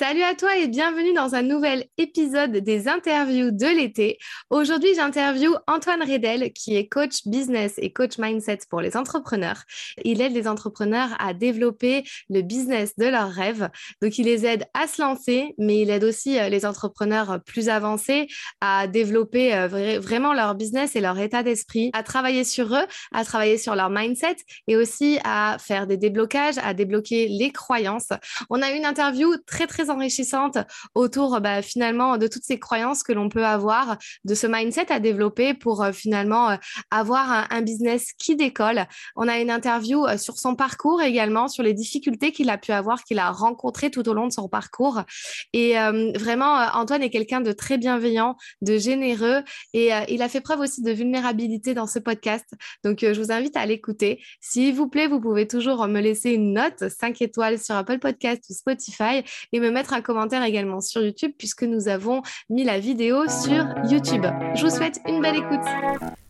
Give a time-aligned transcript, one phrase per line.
[0.00, 4.16] Salut à toi et bienvenue dans un nouvel épisode des interviews de l'été.
[4.48, 9.64] Aujourd'hui, j'interview Antoine Redel qui est coach business et coach mindset pour les entrepreneurs.
[10.02, 13.68] Il aide les entrepreneurs à développer le business de leurs rêves.
[14.00, 17.68] Donc, il les aide à se lancer, mais il aide aussi euh, les entrepreneurs plus
[17.68, 18.26] avancés
[18.62, 23.22] à développer euh, vraiment leur business et leur état d'esprit, à travailler sur eux, à
[23.26, 24.36] travailler sur leur mindset
[24.66, 28.08] et aussi à faire des déblocages, à débloquer les croyances.
[28.48, 30.58] On a une interview très, très enrichissante
[30.94, 35.00] autour bah, finalement de toutes ces croyances que l'on peut avoir, de ce mindset à
[35.00, 36.56] développer pour euh, finalement euh,
[36.90, 38.86] avoir un, business qui décolle.
[39.16, 42.72] On a une interview euh, sur son parcours également, sur les difficultés qu'il a pu
[42.72, 45.02] avoir, qu'il a rencontrées tout au long de son parcours.
[45.52, 45.74] Et
[46.16, 50.82] vraiment, Antoine est quelqu'un de très bienveillant, de généreux et il a fait preuve aussi
[50.82, 52.46] de vulnérabilité dans ce podcast.
[52.84, 54.22] Donc, je vous invite à l'écouter.
[54.40, 58.44] S'il vous plaît, vous pouvez toujours me laisser une note 5 étoiles sur Apple Podcast
[58.48, 59.22] ou Spotify
[59.52, 63.66] et me mettre un commentaire également sur YouTube puisque nous avons mis la vidéo sur
[63.90, 64.26] YouTube.
[64.54, 66.29] Je vous souhaite une belle écoute.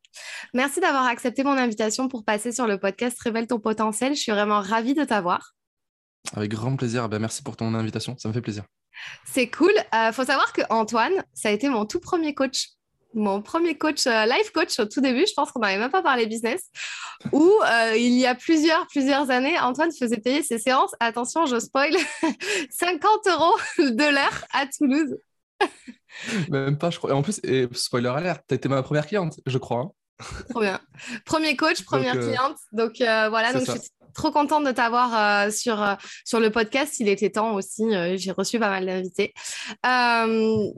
[0.53, 4.15] Merci d'avoir accepté mon invitation pour passer sur le podcast Révèle ton potentiel.
[4.15, 5.53] Je suis vraiment ravie de t'avoir.
[6.33, 7.07] Avec grand plaisir.
[7.07, 8.17] Ben, merci pour ton invitation.
[8.17, 8.65] Ça me fait plaisir.
[9.25, 9.71] C'est cool.
[9.71, 12.67] Il euh, faut savoir que Antoine, ça a été mon tout premier coach.
[13.13, 16.01] Mon premier coach, euh, life coach au tout début, je pense qu'on n'avait même pas
[16.01, 16.69] parlé business,
[17.33, 21.59] où euh, il y a plusieurs, plusieurs années, Antoine faisait payer ses séances, attention, je
[21.59, 21.91] spoil,
[22.69, 25.17] 50 euros de l'heure à Toulouse.
[26.49, 27.09] Même pas, je crois.
[27.09, 29.79] Et en plus, et spoiler alert, t'as été ma première cliente, je crois.
[29.79, 29.91] Hein.
[30.49, 30.79] Trop bien.
[31.25, 32.57] Premier coach, première euh, cliente.
[32.71, 36.99] Donc euh, voilà, donc je suis trop contente de t'avoir euh, sur, sur le podcast.
[36.99, 37.83] Il était temps aussi.
[38.15, 39.33] J'ai reçu pas mal d'invités.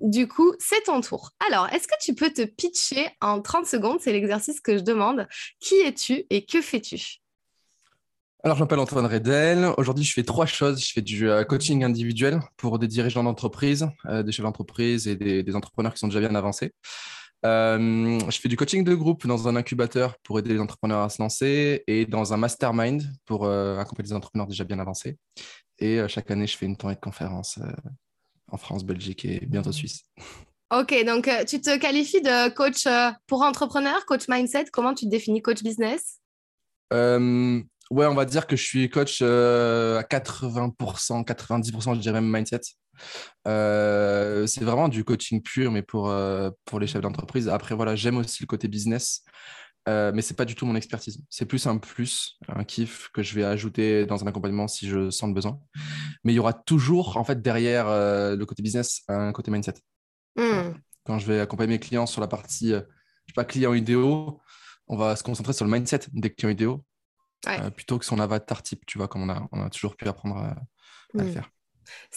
[0.02, 1.32] du coup, c'est ton tour.
[1.48, 3.98] Alors, est-ce que tu peux te pitcher en 30 secondes?
[4.02, 5.28] C'est l'exercice que je demande.
[5.60, 7.18] Qui es-tu et que fais-tu?
[8.46, 9.74] Alors, je m'appelle Antoine Redel.
[9.78, 10.84] Aujourd'hui, je fais trois choses.
[10.84, 15.94] Je fais du coaching individuel pour des dirigeants d'entreprise, des chefs d'entreprise et des, entrepreneurs
[15.94, 16.74] qui sont déjà bien avancés.
[17.46, 21.10] Euh, je fais du coaching de groupe dans un incubateur pour aider les entrepreneurs à
[21.10, 25.18] se lancer et dans un mastermind pour accompagner des entrepreneurs déjà bien avancés.
[25.80, 27.60] Et chaque année, je fais une tournée de conférences
[28.50, 30.04] en France, Belgique et bientôt Suisse.
[30.74, 32.88] Ok, donc tu te qualifies de coach
[33.28, 34.66] pour entrepreneurs, coach mindset.
[34.72, 36.20] Comment tu te définis coach business?
[37.92, 42.32] Ouais, on va dire que je suis coach euh, à 80%, 90%, je dirais même
[42.32, 42.62] mindset.
[43.48, 47.50] Euh, c'est vraiment du coaching pur, mais pour, euh, pour les chefs d'entreprise.
[47.50, 49.24] Après, voilà, j'aime aussi le côté business,
[49.88, 51.22] mais ce n'est pas du tout mon expertise.
[51.30, 55.10] C'est plus un plus, un kiff que je vais ajouter dans un accompagnement si je
[55.10, 55.60] sens le besoin.
[56.24, 59.76] Mais il y aura toujours, en fait, derrière le côté business, un côté mindset.
[60.36, 60.74] Hmm.
[61.06, 64.40] Quand je vais accompagner mes clients sur la partie, je sais pas, client idéaux,
[64.88, 66.84] on va se concentrer sur le mindset des clients idéaux
[67.48, 70.08] euh, plutôt que son avatar type, tu vois, comme on a, on a toujours pu
[70.08, 70.56] apprendre à,
[71.14, 71.32] le mm.
[71.34, 71.50] faire.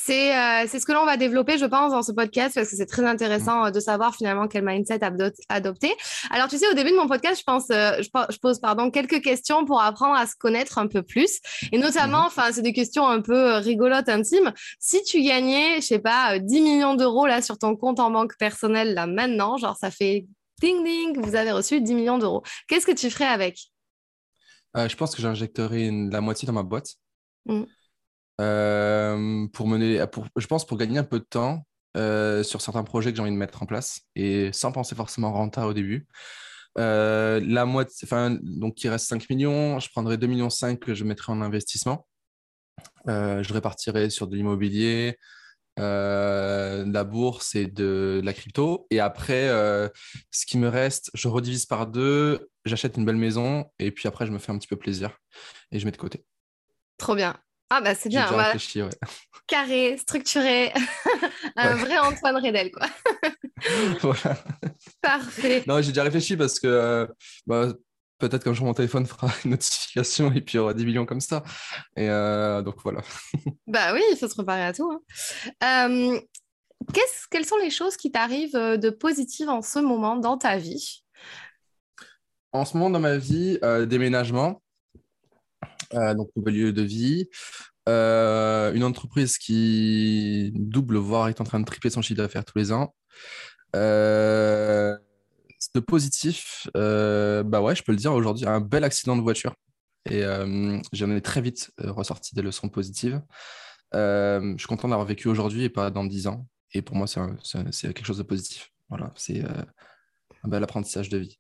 [0.09, 2.87] Euh, c'est ce que l'on va développer, je pense, dans ce podcast, parce que c'est
[2.87, 3.67] très intéressant mm.
[3.67, 5.01] euh, de savoir finalement quel mindset
[5.49, 5.93] adopter.
[6.31, 9.65] Alors, tu sais, au début de mon podcast, je, pense, je, pose pardon, quelques questions
[9.65, 11.41] pour apprendre à se connaître un peu plus.
[11.73, 12.27] Et notamment, mm-hmm.
[12.27, 14.53] enfin, c'est des questions un peu rigolotes, intimes.
[14.79, 18.37] Si tu gagnais, je sais pas, 10 millions d'euros là sur ton compte en banque
[18.39, 20.27] personnel, là maintenant, genre ça fait
[20.61, 22.43] ding ding, vous avez reçu 10 millions d'euros.
[22.69, 23.59] Qu'est-ce que tu ferais avec?
[24.77, 26.95] Euh, je pense que j'injecterai la moitié dans ma boîte.
[27.47, 27.63] Mm.
[28.41, 32.85] Euh, pour mener, pour, je pense pour gagner un peu de temps euh, sur certains
[32.85, 36.07] projets que j'ai envie de mettre en place et sans penser forcément rentable au début.
[36.77, 41.05] la moitié, enfin, donc il reste 5 millions, je prendrai 2 millions 5 que je
[41.05, 42.07] mettrai en investissement.
[43.07, 45.19] je répartirai sur de l'immobilier,
[45.77, 48.87] de la bourse et de, la crypto.
[48.91, 49.49] Et après,
[50.31, 54.27] ce qui me reste, je redivise par deux, j'achète une belle maison et puis après,
[54.27, 55.19] je me fais un petit peu plaisir
[55.71, 56.25] et je mets de côté.
[56.99, 57.37] Trop bien.
[57.71, 58.31] Ah bah c'est bien.
[58.33, 58.89] ouais.
[59.49, 60.73] Carré, structuré,
[61.57, 62.87] un vrai Antoine Redel, quoi.
[64.01, 64.37] voilà.
[65.01, 65.63] Parfait.
[65.67, 67.07] Non, j'ai déjà réfléchi parce que euh,
[67.47, 67.73] bah,
[68.19, 71.07] peut-être qu'un jour mon téléphone fera une notification et puis il y aura 10 millions
[71.07, 71.43] comme ça.
[71.97, 73.03] Et euh, donc voilà.
[73.67, 74.91] bah oui, il faut se préparer à tout.
[74.91, 75.01] Hein.
[75.63, 76.21] Euh,
[77.31, 81.05] quelles sont les choses qui t'arrivent de positives en ce moment dans ta vie?
[82.53, 84.63] En ce moment dans ma vie, déménagement,
[85.93, 87.29] donc nouveau lieu de vie,
[87.87, 92.73] une entreprise qui double, voire est en train de tripler son chiffre d'affaires tous les
[92.73, 92.95] ans.
[93.75, 94.97] Euh,
[95.75, 99.55] de positif, euh, bah ouais, je peux le dire aujourd'hui, un bel accident de voiture.
[100.09, 103.21] Et euh, j'en ai très vite euh, ressorti des leçons positives.
[103.93, 106.47] je suis content d'avoir vécu aujourd'hui et pas dans 10 ans.
[106.73, 108.71] Et pour moi, c'est quelque chose de positif.
[108.89, 111.39] Voilà, c'est un bel apprentissage de vie.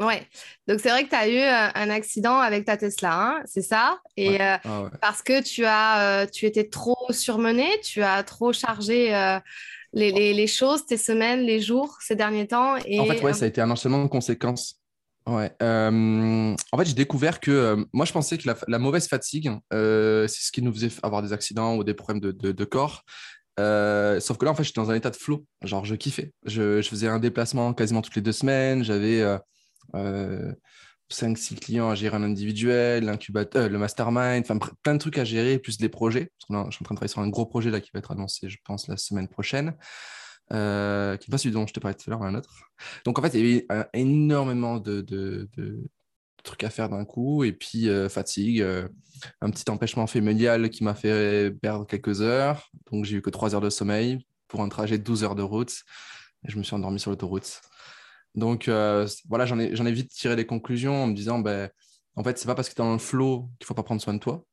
[0.00, 0.26] Ouais,
[0.66, 4.00] donc c'est vrai que tu as eu un accident avec ta Tesla, hein, c'est ça?
[4.16, 9.12] Et ah parce que tu as, tu étais trop surmené, tu as trop chargé
[9.92, 12.76] les, choses, tes semaines, les jours ces derniers temps.
[12.86, 13.00] Et...
[13.00, 14.80] En fait, ouais, ça a été un enchaînement de conséquences.
[15.26, 15.52] Ouais.
[15.62, 20.26] Euh, en fait, j'ai découvert que euh, moi, je pensais que la, mauvaise fatigue, euh,
[20.26, 23.04] c'est ce qui nous faisait avoir des accidents ou des problèmes de, corps.
[23.58, 25.44] sauf que là, en fait, j'étais dans un état de flow.
[25.62, 26.32] Genre, je kiffais.
[26.46, 28.82] Je, je, faisais un déplacement quasiment toutes les deux semaines.
[28.82, 29.24] J'avais
[31.10, 35.58] 5-6 clients à gérer en individuel, l'incubateur, le mastermind, enfin plein de trucs à gérer,
[35.58, 36.30] plus des projets.
[36.40, 38.48] je suis en train de travailler sur un gros projet là qui va être annoncé,
[38.48, 39.74] je pense, la semaine prochaine,
[40.52, 42.70] euh, qui n'est pas celui je te parlais tout à l'heure, un autre.
[43.04, 45.48] Donc en fait, il y avait énormément de, de,
[46.42, 48.88] trucs à faire d'un coup, et puis euh, fatigue, euh,
[49.42, 52.70] un petit empêchement familial qui m'a fait perdre quelques heures.
[52.90, 55.42] Donc j'ai eu que 3 heures de sommeil pour un trajet de 12 heures de
[55.42, 55.82] route,
[56.46, 57.60] et je me suis endormi sur l'autoroute.
[58.34, 61.70] Donc euh, voilà, j'en ai, ai, vite tiré des conclusions en me disant, ben,
[62.16, 64.00] en fait, c'est pas parce que tu es dans le flow qu'il faut pas prendre
[64.00, 64.44] soin de toi.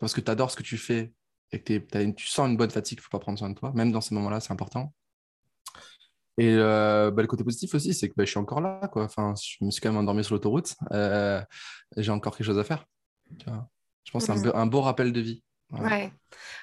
[0.00, 1.12] Parce que tu adores ce que tu fais
[1.52, 3.72] et que tu sens une bonne fatigue qu'il faut pas prendre soin de toi.
[3.74, 4.92] Même dans ces moments-là, c'est important.
[6.38, 8.88] Et euh, ben, le côté positif aussi, c'est que ben, je suis encore là.
[8.90, 9.04] Quoi.
[9.04, 10.74] Enfin, je me suis quand même endormi sur l'autoroute.
[10.92, 11.42] Euh,
[11.96, 12.84] j'ai encore quelque chose à faire.
[13.38, 15.42] Je pense que c'est un, beau rappel de vie.
[15.70, 16.12] Ouais,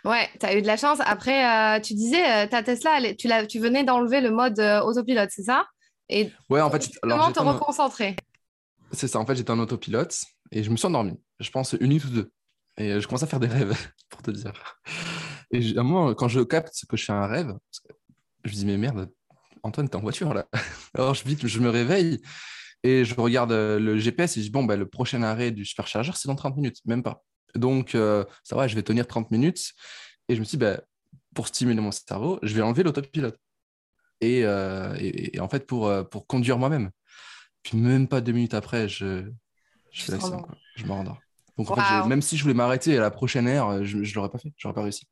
[0.06, 1.00] ouais, tu as eu de la chance.
[1.02, 5.66] Après, tu disais, ta Tesla, tu, tu venais d'enlever le mode autopilote, c'est ça?
[6.10, 8.16] Et ouais, en fait, comment te reconcentrer?
[8.92, 10.18] C'est ça, en fait, j'étais en autopilote
[10.52, 11.14] et je me suis endormi.
[11.40, 12.32] Je pense une nuit ou deux.
[12.78, 13.76] Et je commence à faire des rêves,
[14.10, 14.54] pour te dire.
[15.52, 17.54] Et à un moment, quand je capte que je fais un rêve,
[18.46, 19.10] je me dis, mais merde,
[19.64, 20.48] Antoine, t'es en voiture là.
[20.94, 22.22] Alors je, vite, je me réveille
[22.84, 25.66] et je regarde euh, le GPS et je dis, bon, bah, le prochain arrêt du
[25.66, 27.24] superchargeur, c'est dans 30 minutes, même pas.
[27.56, 29.74] Donc, euh, ça va, je vais tenir 30 minutes.
[30.30, 30.80] Et je me suis dit, bah,
[31.36, 33.38] pour stimuler mon cerveau, je vais enlever l'autopilote.
[34.24, 36.92] Euh, et, en fait pour, euh, pour conduire moi-même.
[37.64, 39.30] Puis même pas deux minutes après, je,
[39.92, 40.48] je fais l'accident.
[40.76, 41.20] Je me rendors.
[41.58, 44.30] Donc en fait, même si je voulais m'arrêter à la prochaine heure, je ne l'aurais
[44.30, 44.54] pas fait.
[44.56, 45.06] Je n'aurais pas réussi.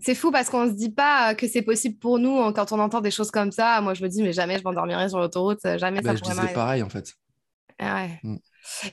[0.00, 2.80] C'est fou parce qu'on ne se dit pas que c'est possible pour nous quand on
[2.80, 3.80] entend des choses comme ça.
[3.80, 5.60] Moi, je me dis, mais jamais je m'endormirai sur l'autoroute.
[5.62, 7.14] Jamais bah, ça pourrait Je pareil en fait.
[7.78, 8.20] Ah ouais.
[8.24, 8.36] Mm.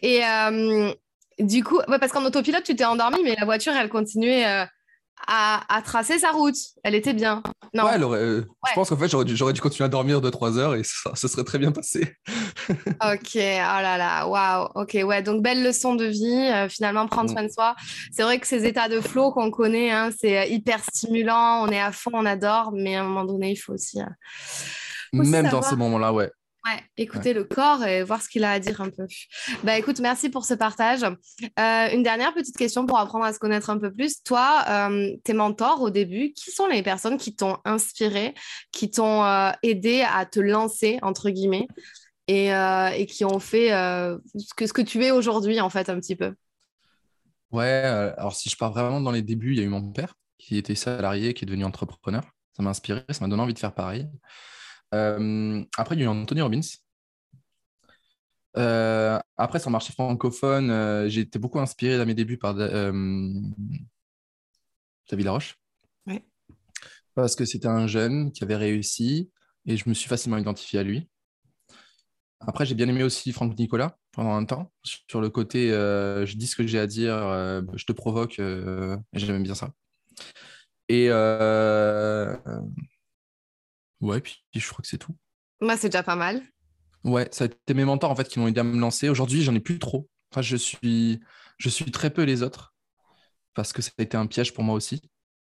[0.03, 0.93] Et euh,
[1.39, 4.67] du coup, parce qu'en autopilote, tu t'es endormi, mais la voiture, elle continuait
[5.27, 6.55] à, tracer sa route.
[6.83, 7.41] Elle était bien.
[7.73, 7.85] Non.
[8.13, 11.11] Euh, je pense qu'en fait, j'aurais dû, dû, continuer à dormir 2-3 heures et ça,
[11.13, 12.15] ça, serait très bien passé.
[12.67, 14.69] ok, oh là là, waouh.
[14.75, 16.49] Ok, ouais, donc belle leçon de vie.
[16.51, 17.33] Euh, finalement, prendre mm.
[17.33, 17.75] soin de soi.
[18.11, 21.63] C'est vrai que ces états de flow qu'on connaît, hein, c'est euh, hyper stimulant.
[21.63, 23.99] On est à fond, on adore, mais à un moment donné, il faut aussi.
[25.13, 26.31] Même dans ces moments-là, ouais.
[26.65, 29.07] Ouais, écouter le corps et voir ce qu'il a à dire un peu.
[29.63, 31.03] Bah écoute, merci pour ce partage.
[31.03, 34.21] Euh, une dernière petite question pour apprendre à se connaître un peu plus.
[34.23, 38.33] Toi, euh, tes mentors au début, qui sont les personnes qui t'ont inspiré,
[38.73, 41.67] qui t'ont euh, aidé à te lancer, entre guillemets,
[42.27, 42.51] et,
[43.09, 46.35] qui ont fait ce, que, ce que tu es aujourd'hui, en fait, un petit peu?
[47.51, 50.13] Ouais, alors si je pars vraiment dans les débuts, il y a eu mon père
[50.37, 52.23] qui était salarié, qui est devenu entrepreneur.
[52.55, 54.07] Ça m'a inspiré, ça m'a donné envie de faire pareil.
[54.93, 56.61] Euh, après, il y a eu Anthony Robbins.
[58.57, 62.55] Euh, après, sur le marché francophone, euh, j'ai été beaucoup inspiré à mes débuts par
[62.55, 62.95] David
[65.11, 65.55] Laroche.
[66.07, 66.21] Oui.
[67.15, 69.29] Parce que c'était un jeune qui avait réussi
[69.65, 71.07] et je me suis facilement identifié à lui.
[72.39, 76.47] Après, j'ai bien aimé aussi Franck Nicolas pendant un temps, sur le côté je dis
[76.47, 77.13] ce que j'ai à dire,
[77.75, 79.73] je te provoque, et j'aime bien ça.
[80.87, 81.09] Et
[84.01, 85.15] Ouais, puis je crois que c'est tout.
[85.61, 86.41] Moi, c'est déjà pas mal.
[87.03, 89.09] Ouais, ça a été mes mentors en fait qui m'ont aidé à me lancer.
[89.09, 90.09] Aujourd'hui, j'en ai plus trop.
[90.31, 91.19] Enfin, je suis,
[91.57, 92.73] je suis très peu les autres
[93.53, 95.01] parce que ça a été un piège pour moi aussi.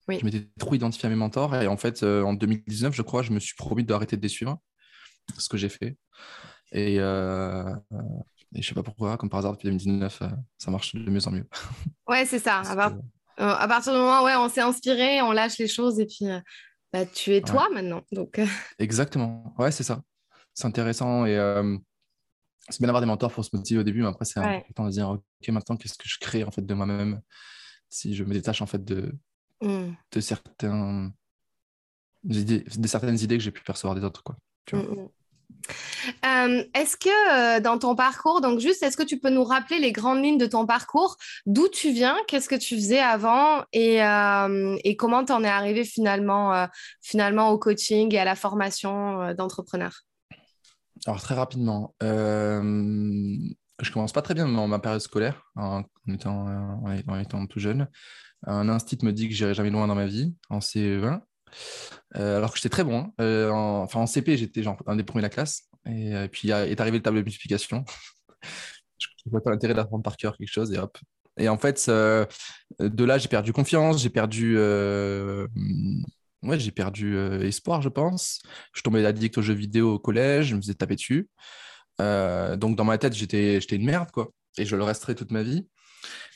[0.07, 0.17] Oui.
[0.19, 3.21] Je m'étais trop identifié à mes mentors et en fait, euh, en 2019, je crois,
[3.21, 4.57] je me suis promis d'arrêter de les suivre,
[5.37, 5.97] ce que j'ai fait.
[6.71, 7.75] Et, euh,
[8.55, 10.27] et je sais pas pourquoi, comme par hasard, depuis 2019, euh,
[10.57, 11.47] ça marche de mieux en mieux.
[12.07, 12.61] Ouais, c'est ça.
[13.37, 16.25] à partir du moment où ouais, on s'est inspiré, on lâche les choses et puis
[16.93, 18.03] bah, tu es toi maintenant.
[18.11, 18.39] Donc...
[18.79, 19.53] Exactement.
[19.57, 20.01] Ouais, c'est ça.
[20.53, 21.35] C'est intéressant et
[22.69, 24.91] c'est bien d'avoir des mentors pour se motiver au début, mais après, c'est important de
[24.91, 27.21] dire, OK, maintenant, qu'est-ce que je crée en fait de moi-même
[27.89, 29.11] si je me détache en fait de,
[29.61, 29.91] mmh.
[30.11, 31.11] de, certains...
[32.23, 34.23] de certaines idées que j'ai pu percevoir des autres.
[34.23, 34.37] Quoi,
[34.73, 35.09] mmh, mmh.
[36.25, 39.79] Euh, est-ce que euh, dans ton parcours, donc juste, est-ce que tu peux nous rappeler
[39.79, 43.63] les grandes lignes de ton parcours, d'où tu viens, qu'est-ce que tu faisais avant?
[43.73, 46.67] Et, euh, comment tu en es arrivé finalement,
[47.01, 50.01] finalement au coaching et à la formation d'entrepreneur?
[51.05, 57.19] Alors très rapidement, je commence pas très bien dans ma période scolaire en, étant, en
[57.19, 57.87] étant tout jeune.
[58.45, 61.21] Un instinct me dit que j'irai jamais loin dans ma vie en CE20.
[62.15, 62.99] Euh, alors que j'étais très bon.
[62.99, 63.13] Hein.
[63.21, 65.63] Euh, en, enfin, en CP, j'étais genre un des premiers de la classe.
[65.85, 67.85] Et, euh, puis, est arrivé le tableau de multiplication.
[68.99, 70.97] je vois pas l'intérêt d'apprendre par cœur quelque chose et hop.
[71.37, 77.87] Et en fait, de là, j'ai perdu confiance, j'ai perdu, ouais, j'ai perdu espoir, je
[77.87, 78.41] pense.
[78.73, 81.29] Je tombais addict aux jeux vidéo au collège, je me faisais taper dessus.
[81.97, 84.31] donc, dans ma tête, j'étais une merde, quoi.
[84.57, 85.65] Et je le resterai toute ma vie.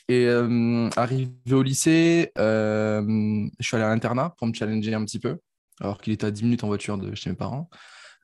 [0.08, 3.02] Et euh, arrivé au lycée, euh,
[3.58, 5.38] je suis allé à l'internat pour me challenger un petit peu,
[5.80, 7.70] alors qu'il était à 10 minutes en voiture de chez mes parents.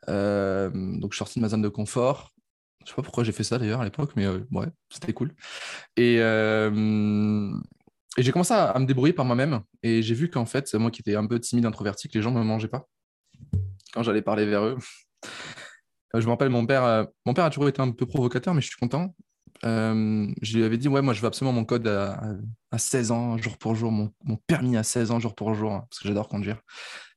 [0.08, 2.32] Euh, donc, je suis sorti de ma zone de confort.
[2.84, 5.34] Je sais pas pourquoi j'ai fait ça d'ailleurs à l'époque, mais ouais, c'était cool.
[5.96, 6.72] Et, et
[8.22, 9.60] j'ai commencé à, me débrouiller par moi-même.
[9.82, 12.30] Et j'ai vu qu'en fait, moi qui étais un peu timide, introverti, que les gens
[12.30, 12.86] ne me mangeaient pas
[13.92, 14.78] quand j'allais parler vers eux.
[16.14, 18.68] je me rappelle, mon père, mon père a toujours été un peu provocateur, mais je
[18.68, 19.14] suis content.
[19.64, 22.38] Euh, je lui avais dit, ouais, moi, je veux absolument mon code à,
[22.76, 24.12] 16 ans, jour pour jour, mon,
[24.46, 26.60] permis à 16 ans, jour pour jour, hein, parce que j'adore conduire.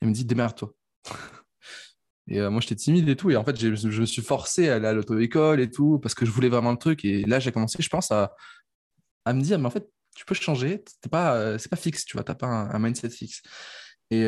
[0.02, 0.74] Il me dit, démerde-toi.
[2.28, 3.32] et euh, moi, j'étais timide et tout.
[3.32, 6.26] Et en fait, je me suis forcé à aller à l'auto-école et tout, parce que
[6.26, 7.06] je voulais vraiment le truc.
[7.06, 8.36] Et là, j'ai commencé, je pense, à,
[9.26, 10.84] à, me dire, mais en fait, tu peux changer.
[11.10, 13.42] Pas, euh, c'est pas fixe, tu vois, t'as pas un, mindset fixe.
[14.12, 14.24] Et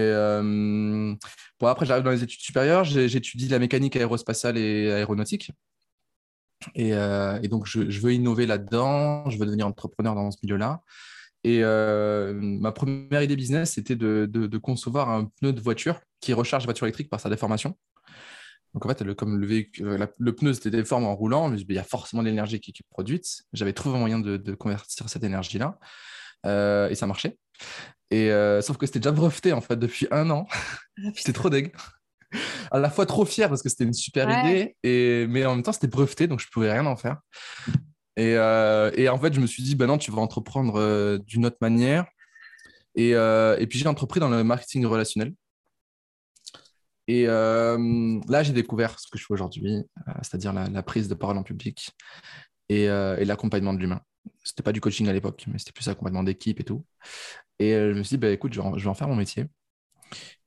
[1.59, 5.51] bon, après, j'arrive dans les études supérieures, j'étudie la mécanique aérospatiale et aéronautique.
[6.77, 10.81] Euh, et, donc, je, veux innover là-dedans, je veux devenir entrepreneur dans ce milieu-là.
[11.43, 16.63] Et euh, ma première idée business, c'était de, concevoir un pneu de voiture qui recharge
[16.63, 17.77] la voiture électrique par sa déformation.
[18.73, 21.79] Donc, en fait, le, comme le, véhicule, le pneu se déforme en roulant, il y
[21.79, 23.43] a forcément de l'énergie qui, est produite.
[23.53, 25.79] J'avais trouvé un moyen de, convertir cette énergie-là.
[26.45, 27.37] Euh, et ça marchait.
[28.11, 28.29] Et
[28.61, 30.47] sauf que c'était déjà breveté en fait depuis un an.
[30.51, 31.73] Ah, c'était trop deg
[32.71, 35.63] à la fois trop fier parce que c'était une super idée, et, mais en même
[35.63, 37.17] temps, c'était breveté, donc je pouvais rien en faire.
[38.17, 41.17] Et, euh, et, en fait, je me suis dit, ben non, tu vas entreprendre euh,
[41.17, 42.05] d'une autre manière.
[42.95, 45.33] Et, euh, et puis, j'ai entrepris dans le marketing relationnel.
[47.07, 49.83] Et là, j'ai découvert ce que je fais aujourd'hui,
[50.23, 51.91] c'est-à-dire la, prise de parole en public
[52.69, 54.01] et, l'accompagnement de l'humain.
[54.43, 56.83] C'était pas du coaching à l'époque, mais c'était plus accompagnement d'équipe et tout.
[57.59, 59.45] Et je me suis dit, bah, écoute, je vais, en, faire mon métier.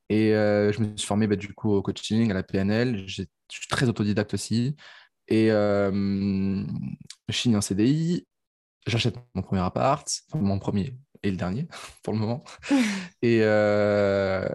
[0.09, 3.03] Et euh, je me suis formé bah, du coup au coaching, à la PNL.
[3.07, 4.75] Je suis très autodidacte aussi.
[5.27, 6.63] Et euh,
[7.27, 8.25] je signe un CDI.
[8.87, 11.67] J'achète mon premier appart, enfin, mon premier et le dernier
[12.03, 12.43] pour le moment.
[13.21, 14.49] et, euh,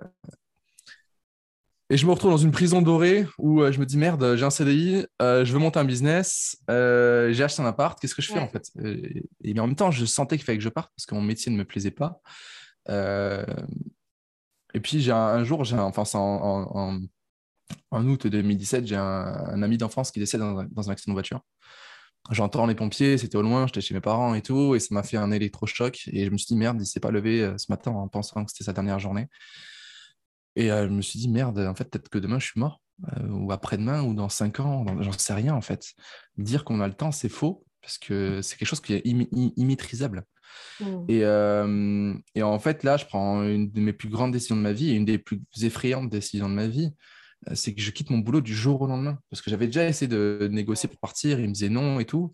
[1.89, 4.51] et je me retrouve dans une prison dorée où je me dis merde, j'ai un
[4.51, 8.49] CDI, je veux monter un business, j'ai acheté un appart, qu'est-ce que je fais en
[8.49, 8.71] fait?
[8.83, 11.23] Et, mais en même temps, je sentais qu'il fallait que je parte parce que mon
[11.23, 12.21] métier ne me plaisait pas.
[14.75, 17.01] Et puis, j'ai un, jour, j'ai enfin, en,
[17.91, 21.41] en, août 2017, j'ai un, ami d'enfance qui décède dans, un accident de voiture.
[22.31, 25.03] J'entends les pompiers, c'était au loin, j'étais chez mes parents et tout, et ça m'a
[25.03, 26.09] fait un électrochoc.
[26.09, 28.45] Et je me suis dit, merde, il s'est pas levé euh, ce matin en pensant
[28.45, 29.29] que c'était sa dernière journée.
[30.57, 32.81] Et euh, je me suis dit, merde, en fait, peut-être que demain, je suis mort,
[33.17, 35.93] euh, ou après-demain, ou dans cinq ans, j'en sais rien, en fait.
[36.39, 40.25] Dire qu'on a le temps, c'est faux, parce que c'est quelque chose qui est immaîtrisable.
[40.81, 41.07] Mmh.
[41.11, 44.73] Euh, et, en fait, là, je prends une de mes plus grandes décisions de ma
[44.73, 46.95] vie et une des plus effrayantes décisions de ma vie.
[47.51, 49.19] Euh, c'est que je quitte mon boulot du jour au lendemain.
[49.29, 52.33] Parce que j'avais déjà essayé de négocier pour partir, il me disait non et tout.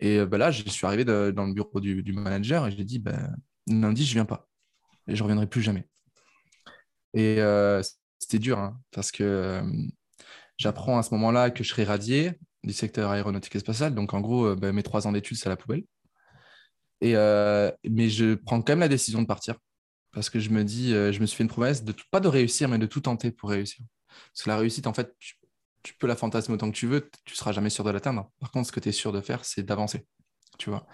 [0.00, 3.30] Et bah, là, je suis arrivé dans le bureau du, manager et j'ai dit bah,
[3.68, 4.48] lundi, je viens pas.
[5.06, 5.86] Et je reviendrai plus jamais.
[7.14, 7.38] Et
[8.18, 9.62] c'était dur, hein, parce que
[10.56, 12.32] j'apprends à ce moment-là que je serai radié
[12.64, 13.94] du secteur aéronautique et spatial.
[13.94, 15.84] Donc, en gros, bah, mes trois ans d'études, c'est à la poubelle.
[17.00, 19.56] Et, euh, mais je prends quand même la décision de partir
[20.12, 22.28] parce que je me dis, euh, je me suis fait une promesse de pas de
[22.28, 23.84] réussir, mais de tout tenter pour réussir.
[24.32, 25.34] Parce que la réussite, en fait, tu,
[25.98, 28.30] peux la fantasmer autant que tu veux, tu seras jamais sûr de l'atteindre.
[28.40, 30.06] Par contre, ce que tu es sûr de faire, c'est d'avancer,
[30.58, 30.86] tu vois.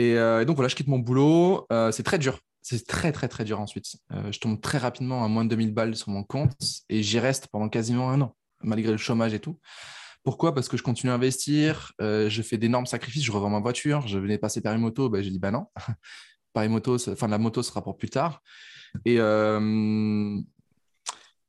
[0.00, 1.66] Euh, et, donc voilà, je quitte mon boulot.
[1.92, 2.40] c'est très dur.
[2.62, 3.86] C'est très, très, très dur ensuite.
[4.10, 6.56] je tombe très rapidement à moins de 2000 balles sur mon compte
[6.88, 9.60] et j'y reste pendant quasiment un an, malgré le chômage et tout.
[10.26, 10.52] Pourquoi?
[10.52, 14.08] Parce que je continue à investir, euh, je fais d'énormes sacrifices, je revends ma voiture,
[14.08, 15.66] je venais passer par une moto, ben, j'ai dit bah non.
[16.52, 18.42] Paris enfin, la moto sera pour plus tard.
[19.04, 20.40] Et euh,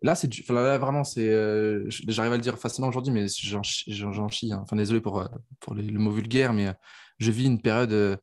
[0.03, 4.53] là, c'est vraiment, euh, j'arrive à le dire facilement aujourd'hui, mais j'en, chie.
[4.53, 4.59] Hein.
[4.61, 5.27] Enfin, désolé pour,
[5.71, 6.71] le mot vulgaire, mais
[7.17, 8.19] je vis une période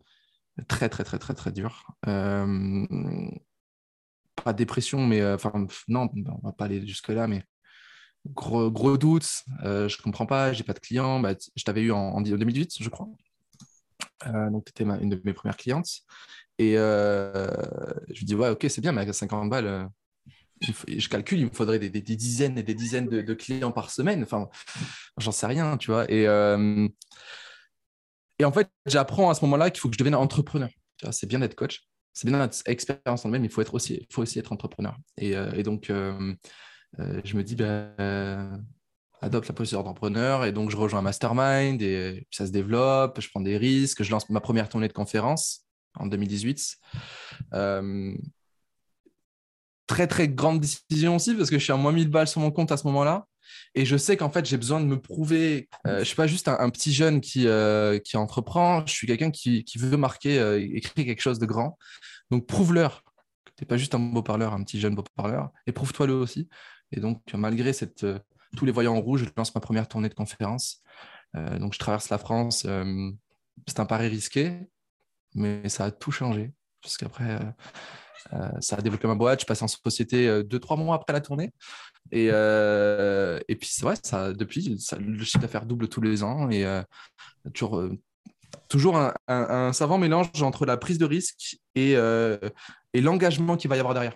[0.68, 1.84] très, très, très, très, très dure.
[4.44, 7.42] pas dépression, mais enfin, non, on va pas aller jusque-là, mais
[8.26, 11.20] gros, gros doute, je comprends pas, j'ai pas de clients.
[11.20, 13.08] Bah, je t'avais eu en, en 2018, je crois.
[14.24, 16.04] donc, tu étais une de mes premières clientes.
[16.58, 17.50] Et euh,
[18.08, 19.84] je lui dis, ouais, ok, c'est bien, mais à 50 balles, euh,
[20.88, 24.22] je calcule, il me faudrait des, dizaines et des dizaines de, clients par semaine.
[24.22, 24.48] Enfin,
[25.18, 26.10] j'en sais rien, tu vois.
[26.10, 26.88] Et, euh,
[28.38, 30.70] et en fait, j'apprends à ce moment-là qu'il faut que je devienne entrepreneur.
[31.10, 34.14] C'est bien d'être coach, c'est bien d'être expérience en même, il faut, être aussi, il
[34.14, 34.96] faut aussi être entrepreneur.
[35.18, 35.92] Et donc,
[36.98, 38.64] je me dis, ben,
[39.24, 40.44] adopte la posture d'entrepreneur.
[40.44, 44.10] Et donc, je rejoins un mastermind et ça se développe, je prends des risques, je
[44.10, 45.62] lance ma première tournée de conférences
[45.98, 46.76] en 2018.
[47.54, 48.14] Euh,
[49.86, 52.50] très, très grande décision aussi parce que je suis à moins 1000 balles sur mon
[52.50, 53.26] compte à ce moment-là.
[53.74, 55.68] Et je sais qu'en fait, j'ai besoin de me prouver.
[55.86, 58.84] Euh, je ne suis pas juste un, petit jeune qui, euh, qui entreprend.
[58.86, 60.36] Je suis quelqu'un qui, qui, veut marquer,
[60.74, 61.78] écrire quelque chose de grand.
[62.30, 63.02] Donc, prouve-leur
[63.60, 65.50] n'es pas juste un beau parleur, un petit jeune beau parleur.
[65.66, 66.48] Et prouve-toi-le aussi.
[66.92, 68.06] Et donc, malgré cette,
[68.56, 70.82] tous les voyants en rouge, je lance ma première tournée de conférence.
[71.34, 72.66] donc, je traverse la France.
[73.66, 74.68] c'est un pari risqué,
[75.34, 76.52] mais ça a tout changé.
[76.84, 79.40] Parce qu'après, euh, euh, ça a développé ma boîte.
[79.40, 81.52] Je passe en société euh, deux, trois mois après la tournée.
[82.12, 83.94] Et, puis, c'est vrai,
[84.34, 86.50] depuis, le chiffre d'affaires double tous les ans.
[86.50, 86.64] Et
[87.54, 87.82] toujours,
[88.68, 91.96] toujours un, savant mélange entre la prise de risque et
[92.94, 94.14] l'engagement qu'il va y avoir derrière.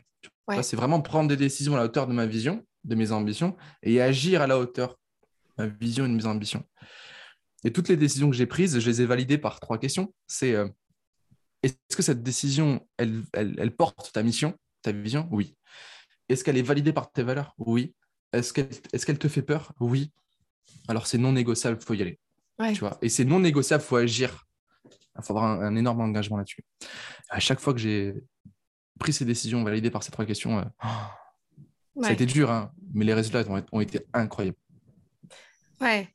[0.62, 4.00] C'est vraiment prendre des décisions à la hauteur de ma vision, de mes ambitions, et
[4.00, 4.98] agir à la hauteur
[5.58, 6.64] de ma vision et de mes ambitions.
[7.64, 10.14] Et toutes les décisions que j'ai prises, je les ai validées par trois questions.
[10.26, 10.54] C'est
[11.62, 15.28] est-ce que cette décision, elle, elle, porte ta mission, ta vision?
[15.32, 15.56] Oui.
[16.28, 17.54] Est-ce qu'elle est validée par tes valeurs?
[17.58, 17.94] Oui.
[18.32, 19.72] Est-ce qu'elle est qu'elle te fait peur?
[19.80, 20.12] Oui.
[20.86, 22.18] Alors c'est non négociable, il faut y aller.
[22.72, 24.44] Tu vois Et c'est non négociable, il faut agir.
[24.84, 26.62] Il faut avoir un, énorme engagement là-dessus.
[27.28, 28.14] À chaque fois que j'ai
[28.98, 30.64] pris ces décisions validées par ces trois questions, euh,
[32.02, 34.56] ça a été dur, hein, mais les résultats ont, ont été incroyables.
[35.80, 36.08] Ouais.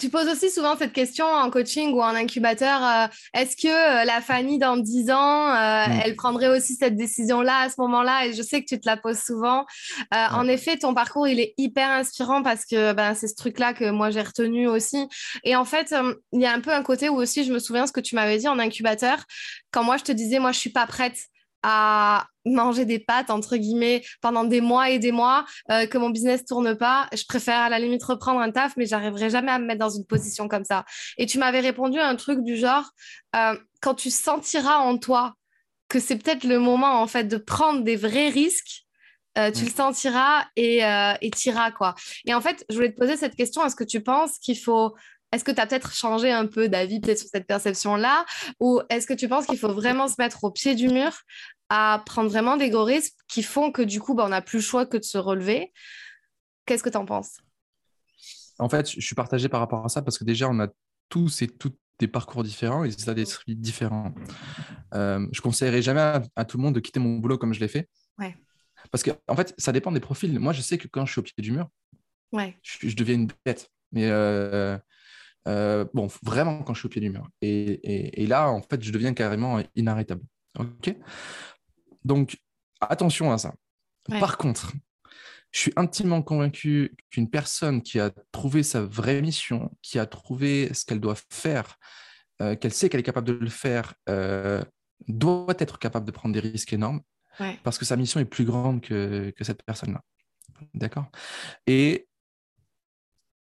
[0.00, 2.82] Tu poses aussi souvent cette question en coaching ou en incubateur.
[2.82, 6.00] Euh, est-ce que euh, la Fanny, dans 10 ans, euh, mm.
[6.04, 8.26] elle prendrait aussi cette décision-là à ce moment-là?
[8.26, 9.66] Et je sais que tu te la poses souvent.
[10.12, 13.90] En effet, ton parcours, il est hyper inspirant parce que ben, c'est ce truc-là que
[13.90, 15.06] moi, j'ai retenu aussi.
[15.44, 15.94] Et en fait,
[16.32, 18.14] il y a un peu un côté où aussi, je me souviens ce que tu
[18.14, 19.24] m'avais dit en incubateur.
[19.70, 21.18] Quand moi, je te disais, moi, je suis pas prête
[21.62, 26.10] à manger des pâtes entre guillemets pendant des mois et des mois euh, que mon
[26.10, 27.08] business tourne pas.
[27.12, 29.90] Je préfère à la limite reprendre un taf mais j'arriverai jamais à me mettre dans
[29.90, 30.84] une position comme ça.
[31.16, 32.90] Et tu m'avais répondu à un truc du genre
[33.36, 35.34] euh, quand tu sentiras en toi
[35.88, 38.84] que c'est peut-être le moment en fait de prendre des vrais risques
[39.36, 41.94] euh, tu le sentiras et iras quoi.
[42.26, 43.64] Et en fait je voulais te poser cette question.
[43.64, 44.94] Est-ce que tu penses qu'il faut
[45.32, 48.24] est-ce que tu as peut-être changé un peu d'avis peut-être sur cette perception-là?
[48.60, 51.12] Ou est-ce que tu penses qu'il faut vraiment se mettre au pied du mur
[51.68, 54.58] à prendre vraiment des gros risques qui font que du coup, bah, on n'a plus
[54.58, 55.72] le choix que de se relever?
[56.64, 57.38] Qu'est-ce que tu en penses?
[58.58, 60.68] En fait, je suis partagé par rapport à ça parce que déjà, on a
[61.08, 64.14] tous et toutes des parcours différents et des états d'esprit différents.
[64.94, 66.00] Euh, je conseillerais jamais
[66.36, 67.88] à, tout le monde de quitter mon boulot comme je l'ai fait.
[68.18, 68.36] Ouais.
[68.90, 70.38] Parce que, en fait, ça dépend des profils.
[70.38, 71.68] Moi, je sais que quand je suis au pied du mur,
[72.32, 72.56] ouais.
[72.62, 73.70] je, deviens une bête.
[73.92, 74.78] Mais euh,
[75.48, 77.28] euh, bon, vraiment quand je suis au pied du mur.
[77.40, 80.22] Et, là, en fait, je deviens carrément inarrêtable.
[80.58, 80.94] OK?
[82.04, 82.36] Donc,
[82.80, 83.54] attention à ça.
[84.20, 84.72] Par contre,
[85.50, 90.72] je suis intimement convaincu qu'une personne qui a trouvé sa vraie mission, qui a trouvé
[90.74, 91.76] ce qu'elle doit faire,
[92.42, 94.62] euh, qu'elle sait qu'elle est capable de le faire, euh,
[95.06, 97.00] doit être capable de prendre des risques énormes
[97.62, 100.02] parce que sa mission est plus grande que, que cette personne-là.
[100.74, 101.06] D'accord?
[101.68, 102.07] Et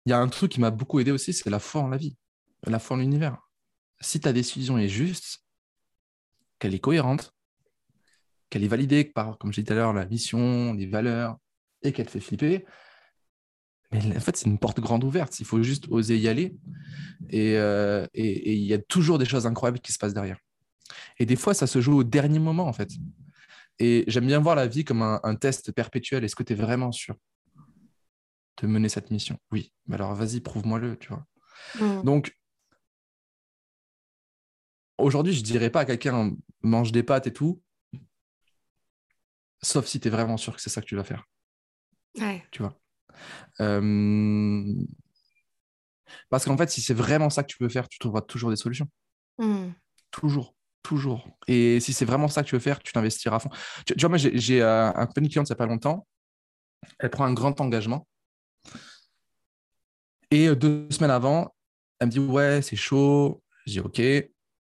[0.06, 1.96] il y a un truc qui m'a beaucoup aidé aussi, c'est la foi en la
[1.96, 2.16] vie,
[2.66, 3.38] la foi en l'univers.
[4.00, 5.44] Si ta décision est juste,
[6.58, 7.34] qu'elle est cohérente,
[8.50, 11.36] qu'elle est validée par, comme je disais tout à l'heure, la mission, les valeurs,
[11.82, 12.64] et qu'elle fait flipper,
[13.92, 15.38] mais en fait, c'est une porte grande ouverte.
[15.40, 16.56] Il faut juste oser y aller.
[17.34, 20.38] Euh, et il y a toujours des choses incroyables qui se passent derrière.
[21.18, 22.90] Et des fois, ça se joue au dernier moment, en fait.
[23.78, 26.24] Et j'aime bien voir la vie comme un, un test perpétuel.
[26.24, 27.16] Est-ce que tu es vraiment sûr?
[28.60, 29.38] De mener cette mission.
[29.50, 31.26] Oui, mais alors vas-y, prouve-moi-le, tu vois.
[32.02, 32.36] Donc,
[34.98, 37.62] aujourd'hui, je dirais pas à quelqu'un mange des pâtes et tout,
[39.62, 41.24] sauf si tu es vraiment sûr que c'est ça que tu vas faire.
[42.18, 42.44] Ouais.
[42.50, 42.78] Tu vois.
[43.60, 44.64] Euh,
[46.30, 48.56] parce qu'en fait, si c'est vraiment ça que tu veux faire, tu trouveras toujours des
[48.56, 48.88] solutions.
[49.38, 49.70] Mm.
[50.10, 50.54] Toujours.
[50.82, 51.28] Toujours.
[51.46, 53.50] Et si c'est vraiment ça que tu veux faire, tu t'investiras à fond.
[53.86, 56.06] Tu, vois, moi, j'ai euh, un cliente il n'y a pas longtemps.
[56.98, 58.06] Elle prend un grand engagement.
[60.32, 61.54] Et euh, deux semaines avant,
[62.00, 63.42] elle me dit Ouais, c'est chaud.
[63.66, 64.02] Je dis Ok,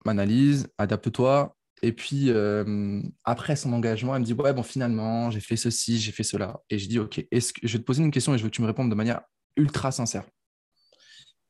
[0.06, 1.54] m'analyse, adapte-toi.
[1.82, 5.98] Et puis, euh, après son engagement, elle me dit Ouais, bon, finalement, j'ai fait ceci,
[5.98, 6.60] j'ai fait cela.
[6.70, 8.62] Et je dis Ok, je vais te poser une question et je veux que tu
[8.62, 9.22] me répondes de manière
[9.56, 10.24] ultra sincère.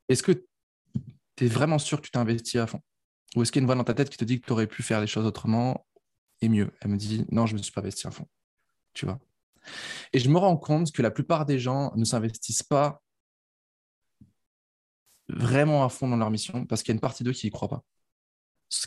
[0.08, 2.80] Est-ce que tu es vraiment sûr que tu t'es investi à fond?
[3.36, 4.52] Ou est-ce qu'il y a une voix dans ta tête qui te dit que tu
[4.52, 5.86] aurais pu faire les choses autrement
[6.40, 6.70] et mieux?
[6.80, 8.26] Elle me dit Non, je ne me suis pas investi à fond.
[8.94, 9.18] Tu vois?
[10.14, 13.02] Et je me rends compte que la plupart des gens ne s'investissent pas
[15.28, 17.50] vraiment à fond dans leur mission parce qu'il y a une partie d'eux qui n'y
[17.50, 17.82] croit pas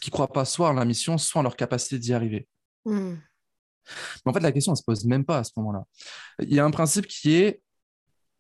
[0.02, 2.48] qui ne croient pas soit en la mission, soit en leur capacité d'y arriver.
[2.86, 3.16] Hmm.
[4.26, 5.86] Mais en fait, la question ne se pose même pas à ce moment-là.
[6.42, 7.62] Il y a un principe qui est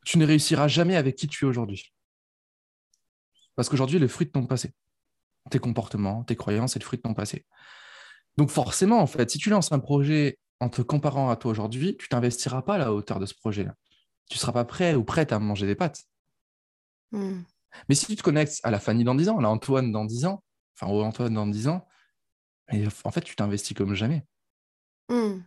[0.05, 1.93] tu ne réussiras jamais avec qui tu es aujourd'hui.
[3.55, 4.73] Parce qu'aujourd'hui, le fruit de ton passé.
[5.51, 7.45] Tes comportements, tes croyances, c'est le fruit de ton passé.
[8.38, 11.97] Donc forcément, en fait, si tu lances un projet en te comparant à toi aujourd'hui,
[11.97, 13.73] tu t'investiras pas à la hauteur de ce projet-là.
[14.29, 16.03] Tu ne seras pas prêt ou prête à manger des pâtes.
[17.12, 17.41] Hmm.
[17.88, 20.25] Mais si tu te connectes à la Fanny dans 10 ans, à l'Antoine dans 10
[20.25, 20.43] ans,
[20.75, 21.88] enfin au Antoine dans 10 ans,
[22.71, 24.25] et en fait, tu t'investis comme jamais.
[25.10, 25.41] Hmm.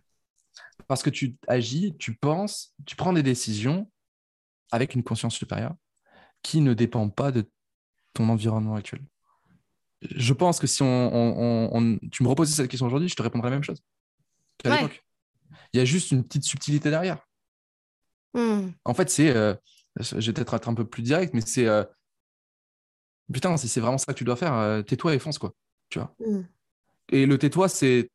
[0.88, 3.90] Parce que tu agis, tu penses, tu prends des décisions
[4.72, 5.74] avec une conscience supérieure
[6.42, 7.48] qui ne dépend pas de
[8.14, 9.00] ton environnement actuel.
[10.02, 13.56] Je pense que si on, tu me reposais cette question aujourd'hui, je te répondrais la
[13.56, 13.82] même chose
[14.58, 15.04] qu'à l'époque.
[15.72, 17.18] Il y a juste une petite subtilité derrière.
[18.34, 18.70] Hmm.
[18.84, 19.54] En fait, c'est, euh,
[20.00, 21.84] je vais peut-être être un peu plus direct, mais c'est euh,
[23.32, 25.52] putain, si c'est vraiment ça que tu dois faire, euh, tais-toi et fonce, quoi.
[25.88, 26.14] Tu vois.
[26.20, 26.42] Mm.
[27.10, 28.10] Et le tais-toi, c'est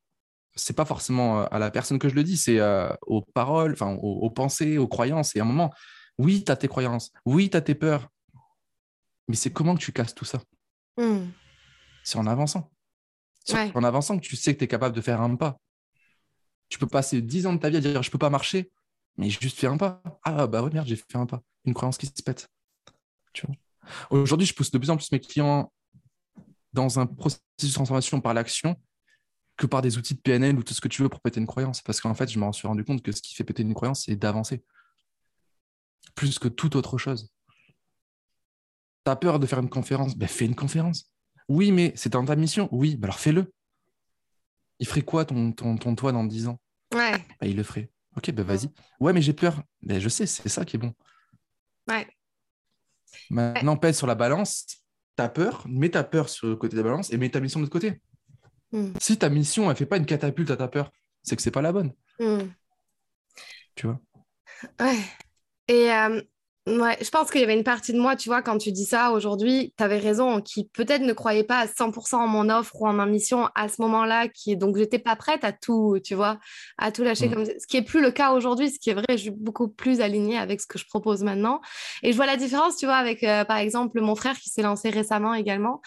[0.56, 3.74] c'est pas forcément euh, à la personne que je le dis, c'est euh, aux paroles,
[3.74, 5.36] enfin aux, pensées, aux croyances.
[5.36, 5.72] Et à un moment,
[6.18, 8.10] oui, tu as tes croyances, oui, tu as tes peurs,
[9.28, 10.42] mais c'est comment que tu casses tout ça?
[10.98, 11.28] Mm.
[12.04, 12.72] C'est en avançant.
[13.46, 15.58] C'est en avançant que tu sais que tu es capable de faire un pas.
[16.70, 18.72] Tu peux passer dix ans de ta vie à dire je peux pas marcher,
[19.18, 20.02] mais juste faire un pas.
[20.24, 21.42] Ah bah ouais, merde, j'ai fait un pas.
[21.64, 22.50] Une croyance qui se pète.
[23.32, 23.56] Tu vois?
[24.10, 25.72] Aujourd'hui, je pousse de plus en plus mes clients
[26.74, 28.76] dans un processus de transformation par l'action
[29.58, 31.48] que par des outils de PNL ou tout ce que tu veux pour péter une
[31.48, 31.82] croyance.
[31.82, 34.06] Parce qu'en fait, je me suis rendu compte que ce qui fait péter une croyance,
[34.06, 34.64] c'est d'avancer.
[36.16, 37.32] Plus que toute autre chose.
[39.06, 40.16] Tu as peur de faire une conférence?
[40.16, 41.12] Ben, Fais une conférence.
[41.50, 42.68] Oui, mais c'est dans ta mission.
[42.72, 43.52] Oui, ben alors fais-le.
[44.80, 46.60] Il ferait quoi ton, ton, ton toit dans 10 ans?
[46.94, 47.18] Ouais.
[47.40, 47.90] Ben, il le ferait.
[48.16, 48.70] Ok, ben vas-y.
[49.00, 49.64] Ouais, mais j'ai peur.
[49.82, 50.94] Ben, je sais, c'est ça qui est bon.
[51.88, 52.08] Ouais.
[53.30, 54.66] Maintenant, pèse sur la balance,
[55.16, 57.60] ta peur, mets ta peur sur le côté de la balance et mets ta mission
[57.60, 58.02] de l'autre côté.
[58.72, 58.94] Hmm.
[59.00, 60.92] Si ta mission, elle fait pas une catapulte à ta peur,
[61.24, 61.94] c'est que c'est pas la bonne.
[62.20, 62.48] Hmm.
[63.76, 64.00] Tu vois?
[64.80, 65.00] Ouais.
[65.68, 66.22] Et euh,
[66.68, 68.84] Ouais, je pense qu'il y avait une partie de moi, tu vois, quand tu dis
[68.84, 72.82] ça aujourd'hui, tu avais raison, qui peut-être ne croyait pas à 100% en mon offre
[72.82, 76.14] ou en ma mission à ce moment-là, qui donc j'étais pas prête à tout, tu
[76.14, 76.40] vois,
[76.78, 77.34] à tout lâcher, mm.
[77.34, 77.46] comme...
[77.46, 80.02] ce qui est plus le cas aujourd'hui, ce qui est vrai, je suis beaucoup plus
[80.02, 81.62] alignée avec ce que je propose maintenant.
[82.04, 84.62] Et je vois la différence, tu vois, avec euh, par exemple mon frère qui s'est
[84.62, 85.82] lancé récemment également.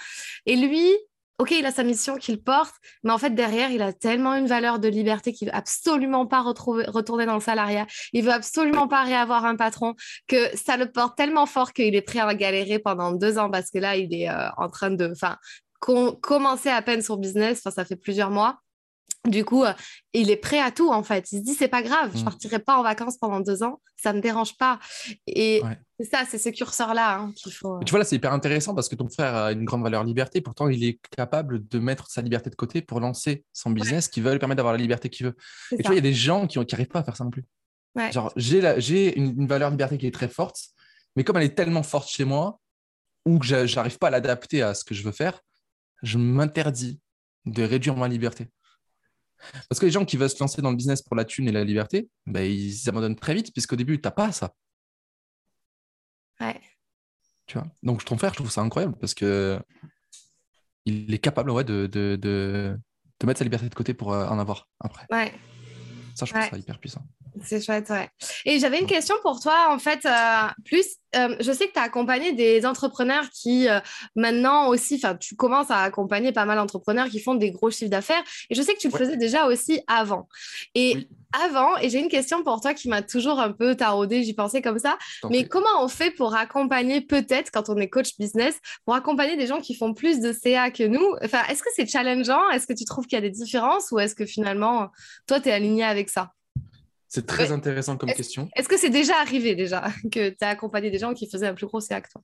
[0.47, 0.91] Et lui,
[1.41, 4.47] ok, il a sa mission qu'il porte, mais en fait, derrière, il a tellement une
[4.47, 7.87] valeur de liberté qu'il veut absolument pas retrouver, retourner dans le salariat.
[8.13, 9.95] Il veut absolument pas réavoir un patron,
[10.29, 13.71] que ça le porte tellement fort qu'il est prêt à galérer pendant deux ans parce
[13.71, 15.39] que là, il est euh, en train de, enfin,
[15.81, 17.61] commencer à peine son business.
[17.61, 18.61] Enfin, ça fait plusieurs mois.
[19.27, 19.73] Du coup, euh,
[20.13, 21.31] il est prêt à tout en fait.
[21.33, 22.25] Il se dit c'est pas grave, je mm.
[22.25, 24.79] partirai pas en vacances pendant deux ans, ça me dérange pas.
[25.27, 25.63] Et
[26.01, 27.79] c'est ça, c'est ce curseur là hein, qu'il faut.
[27.85, 30.41] Tu vois là, c'est hyper intéressant parce que ton frère a une grande valeur liberté.
[30.41, 34.23] Pourtant, il est capable de mettre sa liberté de côté pour lancer son business qui
[34.23, 35.37] va lui permettre d'avoir la liberté qu'il veut.
[35.73, 37.31] Et tu vois, il y a des gens qui n'arrivent pas à faire ça non
[37.31, 37.45] plus.
[38.13, 40.59] Genre, j'ai une, une valeur liberté qui est très forte,
[41.17, 42.61] mais comme elle est tellement forte chez moi
[43.27, 45.43] ou que j'arrive pas à l'adapter à ce que je veux faire,
[46.03, 46.99] je m'interdis
[47.45, 48.49] de réduire ma liberté.
[49.69, 51.53] Parce que les gens qui veulent se lancer dans le business pour la thune et
[51.53, 54.55] la liberté, ben, ils abandonnent très vite, puisqu'au début, tu n'as pas ça.
[56.41, 56.61] Ouais.
[57.47, 59.61] Tu vois Donc, ton frère, je trouve ça incroyable parce que
[60.87, 62.79] il est capable ouais, de, de, de,
[63.21, 65.07] de mettre sa liberté de côté pour euh, en avoir après.
[65.11, 65.33] Ouais.
[66.15, 67.03] Ça, je trouve ça hyper puissant.
[67.43, 68.09] C'est chouette, ouais.
[68.45, 70.85] Et j'avais une question pour toi, en fait, euh, plus,
[71.17, 73.81] euh, je sais que tu as accompagné des entrepreneurs qui, euh,
[74.15, 77.91] maintenant aussi, enfin, tu commences à accompagner pas mal d'entrepreneurs qui font des gros chiffres
[77.91, 80.29] d'affaires, et je sais que tu le faisais déjà aussi avant.
[80.75, 84.35] Et avant, et j'ai une question pour toi qui m'a toujours un peu taraudé, j'y
[84.35, 84.99] pensais comme ça,
[85.31, 89.47] mais comment on fait pour accompagner, peut-être, quand on est coach business, pour accompagner des
[89.47, 91.15] gens qui font plus de CA que nous?
[91.25, 92.51] Enfin, est-ce que c'est challengeant?
[92.51, 94.91] Est-ce que tu trouves qu'il y a des différences, ou est-ce que finalement,
[95.27, 96.33] toi, tu es aligné avec ça?
[97.11, 98.49] C'est très intéressant comme question.
[98.57, 101.55] Est-ce que c'est déjà arrivé déjà que tu as accompagné des gens qui faisaient un
[101.55, 102.23] plus gros CA que toi?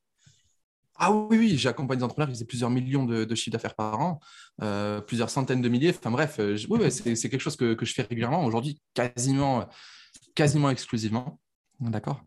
[0.98, 4.00] Ah oui, oui, j'accompagne des entrepreneurs qui faisaient plusieurs millions de, de chiffres d'affaires par
[4.00, 4.18] an,
[4.62, 5.90] euh, plusieurs centaines de milliers.
[5.90, 8.80] Enfin bref, euh, je- oui, ouais, c'est quelque chose que, que je fais régulièrement, aujourd'hui
[8.94, 9.66] quasiment,
[10.34, 11.38] quasiment exclusivement.
[11.78, 12.22] D'accord.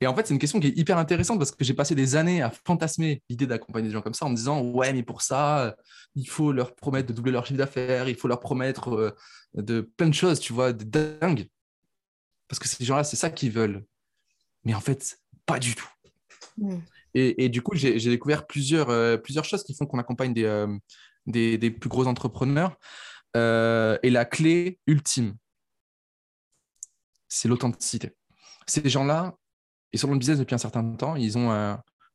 [0.00, 2.14] Et en fait, c'est une question qui est hyper intéressante parce que j'ai passé des
[2.14, 5.20] années à fantasmer l'idée d'accompagner des gens comme ça en me disant Ouais, mais pour
[5.22, 5.74] ça,
[6.14, 9.10] il faut leur promettre de doubler leur chiffre d'affaires, il faut leur promettre euh,
[9.54, 11.48] de plein de choses, tu vois, de dingue.
[12.54, 13.84] Parce que ces gens-là, c'est ça qu'ils veulent.
[14.62, 15.88] Mais en fait, pas du tout.
[17.14, 20.32] Et, et du coup, j'ai j'ai découvert plusieurs, euh, plusieurs choses qui font qu'on accompagne
[20.32, 20.72] des, euh,
[21.26, 22.78] des, des plus gros entrepreneurs.
[23.36, 25.34] Euh, et la clé ultime,
[27.26, 28.12] c'est l'authenticité.
[28.68, 29.34] Ces gens-là,
[29.92, 31.50] ils sont dans le business depuis un certain temps, ils ont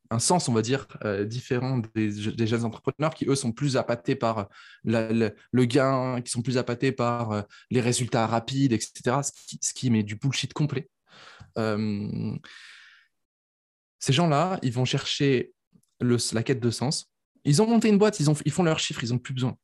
[0.10, 3.78] un, sens, on va dire, euh, différent des, des jeunes entrepreneurs qui, eux, sont plus
[3.78, 4.48] appâtés par
[4.84, 9.22] la- le, le gain, qui sont plus appâtés par euh, les résultats rapides, etc.
[9.24, 10.89] Ce qui, ce qui met du bullshit complet.
[11.58, 12.36] Euh,
[14.00, 15.54] ces gens-là, ils vont chercher
[16.00, 17.12] le- la quête de sens.
[17.43, 19.58] Ils ont monté une boîte, ils, ont, ils font leurs chiffres, ils n'ont plus besoin.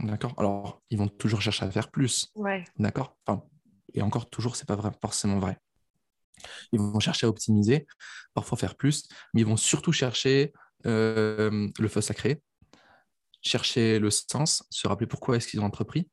[0.00, 0.34] D'accord?
[0.38, 2.30] Alors, ils vont toujours chercher à faire plus.
[2.34, 2.64] Ouais.
[2.78, 3.16] D'accord?
[3.26, 3.42] Enfin,
[3.94, 5.58] Et encore, toujours, c'est pas vrai, forcément vrai.
[6.72, 7.86] Ils vont chercher à optimiser,
[8.34, 10.52] parfois faire plus, mais ils vont surtout chercher
[10.86, 12.42] euh, le feu sacré,
[13.42, 16.08] chercher le sens, se rappeler pourquoi est-ce qu'ils ont entrepris.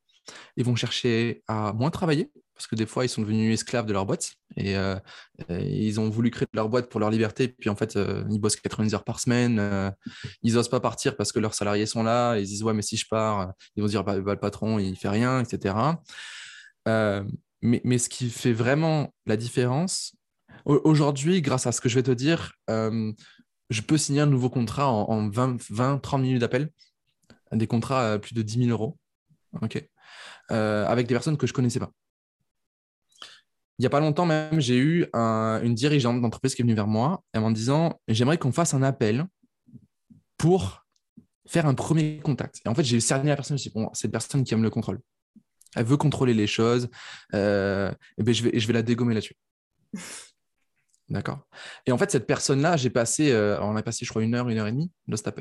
[0.58, 3.94] Ils vont chercher à moins travailler, parce que des fois, ils sont devenus esclaves de
[3.94, 4.96] leur boîte et, euh,
[5.50, 8.58] ils ont voulu créer leur boîte pour leur liberté, puis en fait, euh, ils bossent
[8.58, 9.94] 90 heures par semaine,
[10.44, 12.74] ils n'osent pas partir parce que leurs salariés sont là, et ils se disent, ouais,
[12.74, 15.74] mais si je pars, ils vont dire, bah, bah, le patron, il fait rien, etc.
[17.62, 20.14] Mais, ce qui fait vraiment la différence,
[20.66, 23.12] aujourd'hui, grâce à ce que je vais te dire, euh,
[23.70, 26.70] je peux signer un nouveau contrat en, en 20, 20, 30 minutes d'appel,
[27.52, 28.98] des contrats à plus de 10 000 euros,
[30.52, 31.92] Euh, avec des personnes que je ne connaissais pas.
[33.78, 36.76] Il n'y a pas longtemps même, j'ai eu un- une dirigeante d'entreprise qui est venue
[36.76, 39.26] vers moi en me disant J'aimerais qu'on fasse un appel
[40.38, 40.86] pour
[41.48, 42.62] faire un premier contact.
[42.66, 45.00] Et en fait, j'ai cerné la personne, je me cette personne qui aime le contrôle.
[45.76, 46.90] Elle veut contrôler les choses,
[47.34, 49.36] euh, et ben je, vais, je vais la dégommer là-dessus.
[51.10, 51.40] D'accord
[51.88, 54.48] Et en fait, cette personne-là, j'ai passé, euh, on a passé, je crois, une heure,
[54.50, 54.92] une heure et demie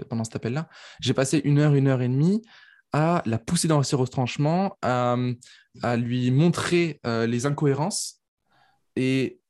[0.09, 0.69] pendant cet appel-là.
[1.01, 2.43] J'ai passé une heure, une heure et demie
[2.93, 5.17] à la pousser dans ses retranchements, à,
[5.97, 8.23] lui montrer euh, les incohérences.
[8.97, 9.41] Et,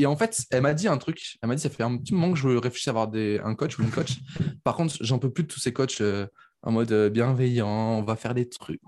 [0.00, 1.38] et en fait, elle m'a dit un truc.
[1.40, 3.78] Elle m'a dit, ça fait un petit moment que je réfléchis à avoir un coach
[3.78, 4.18] ou une coach.
[4.64, 6.26] Par contre, j'en peux plus de tous ces coachs euh,
[6.62, 8.80] en mode bienveillant, on va faire des trucs.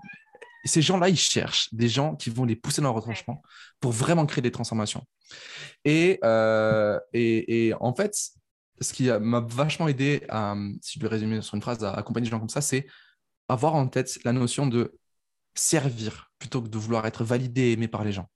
[0.67, 3.41] Et ces gens-là, ils cherchent des gens qui vont les pousser dans leur retranchement
[3.79, 5.05] pour vraiment créer des transformations.
[5.85, 8.13] Et, euh, et, et en fait,
[8.81, 12.25] ce qui m'a vachement aidé, à, si je dois résumer sur une phrase, à accompagner
[12.25, 12.85] des gens comme ça, c'est
[13.47, 14.93] avoir en tête la notion de
[15.55, 18.29] servir plutôt que de vouloir être validé et aimé par les gens.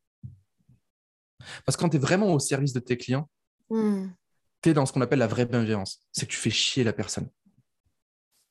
[1.65, 3.29] Parce que quand tu es vraiment au service de tes clients,
[3.69, 4.13] Mm.
[4.61, 5.99] tu es dans ce qu'on appelle la vraie bienveillance.
[6.13, 7.29] C'est que tu fais chier la personne.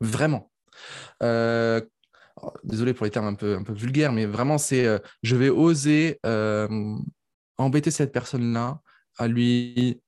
[0.01, 0.51] Vraiment.
[1.23, 1.81] Euh,
[2.65, 5.49] désolé pour les termes un peu, un peu vulgaires, mais vraiment, c'est euh, je vais
[5.49, 6.97] oser euh,
[7.59, 8.81] embêter cette personne-là
[9.19, 10.01] à lui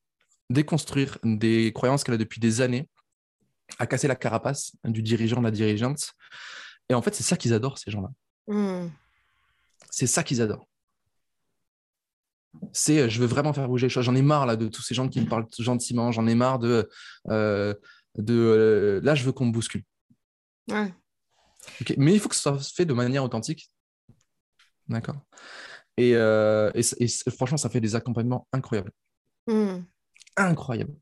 [0.51, 2.88] déconstruire des croyances qu'elle a depuis des années,
[3.79, 6.12] à casser la carapace du dirigeant, de la dirigeante.
[6.88, 8.11] Et en fait, c'est ça qu'ils adorent, ces gens-là.
[8.47, 8.88] Mm.
[9.90, 10.68] C'est ça qu'ils adorent.
[12.73, 14.05] C'est euh, je veux vraiment faire bouger les choses.
[14.05, 16.12] J'en ai marre là de tous ces gens qui me parlent gentiment.
[16.12, 16.88] J'en ai marre de,
[17.27, 19.83] de là je veux qu'on me bouscule.
[20.71, 20.92] Ouais.
[21.96, 23.70] Mais il faut que ce soit fait de manière authentique.
[24.88, 25.16] D'accord.
[25.96, 28.92] Et, euh, et, et franchement, ça fait des accompagnements incroyables.
[29.46, 29.81] Mm.
[30.37, 30.94] Incroyables.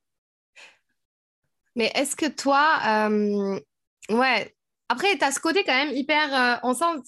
[1.76, 3.60] Mais est-ce que toi, euh,
[4.10, 4.54] ouais,
[4.88, 7.00] après, tu as ce côté quand même hyper, euh, on sent,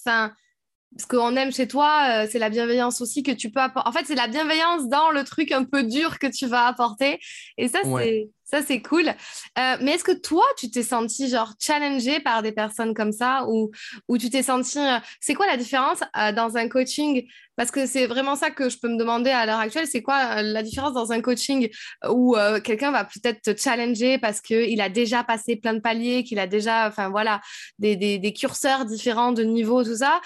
[0.99, 3.89] ce qu'on aime chez toi, euh, c'est la bienveillance aussi que tu peux apporter.
[3.89, 7.19] En fait, c'est la bienveillance dans le truc un peu dur que tu vas apporter.
[7.59, 8.05] Et ça, Ouais.
[8.05, 9.09] c'est ça, c'est cool.
[9.09, 13.47] Euh, mais est-ce que toi, tu t'es senti genre challengé par des personnes comme ça
[13.49, 13.71] ou,
[14.09, 14.79] ou tu t'es senti.
[14.79, 17.27] euh, C'est quoi la différence euh, dans un coaching?
[17.57, 19.87] Parce que c'est vraiment ça que je peux me demander à l'heure actuelle.
[19.87, 21.71] C'est quoi la différence dans un coaching
[22.11, 26.39] où quelqu'un va peut-être te challenger parce qu'il a déjà passé plein de paliers, qu'il
[26.39, 27.41] a déjà, enfin voilà,
[27.79, 30.21] des, des, des curseurs différents de niveau, tout ça?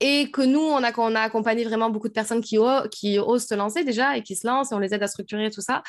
[0.00, 2.58] Et que nous, on a, on a accompagné vraiment beaucoup de personnes qui,
[2.90, 5.50] qui osent se lancer déjà et qui se lancent et on les aide à structurer
[5.50, 5.82] tout ça.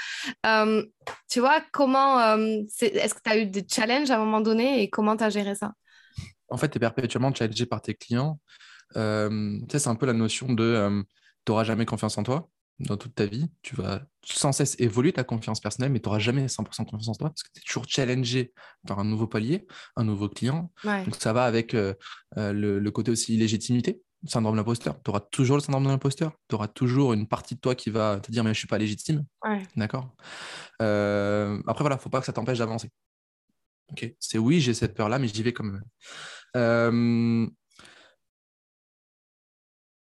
[0.46, 0.84] Euh,
[1.30, 4.82] tu vois, comment, euh, est-ce que tu as eu des challenges à un moment donné
[4.82, 5.74] et comment tu as géré ça?
[6.50, 8.40] En fait, tu es perpétuellement challengé par tes clients.
[8.96, 9.30] Euh,
[9.62, 11.04] tu sais, c'est un peu la notion de
[11.46, 13.50] tu n'auras jamais confiance en toi dans toute ta vie.
[13.62, 17.14] Tu vas sans cesse évoluer ta confiance personnelle, mais tu n'auras jamais 100% confiance en
[17.14, 18.54] toi parce que tu es toujours challengé
[18.88, 20.72] par un nouveau palier, un nouveau client.
[20.84, 21.04] Ouais.
[21.06, 21.94] Donc ça va avec euh,
[22.38, 24.02] euh, le, le côté aussi légitimité.
[24.26, 25.02] syndrome de l'imposteur.
[25.04, 26.34] Tu auras toujours le syndrome de l'imposteur.
[26.50, 28.78] Tu auras toujours une partie de toi qui va te dire mais je suis pas
[28.78, 29.24] légitime.
[29.76, 30.14] D'accord?
[30.82, 32.90] Euh, après voilà, faut pas que ça t'empêche d'avancer.
[33.92, 34.12] Ok?
[34.20, 35.84] C'est oui, j'ai cette peur là, mais j'y vais quand même.
[36.58, 37.48] Euh,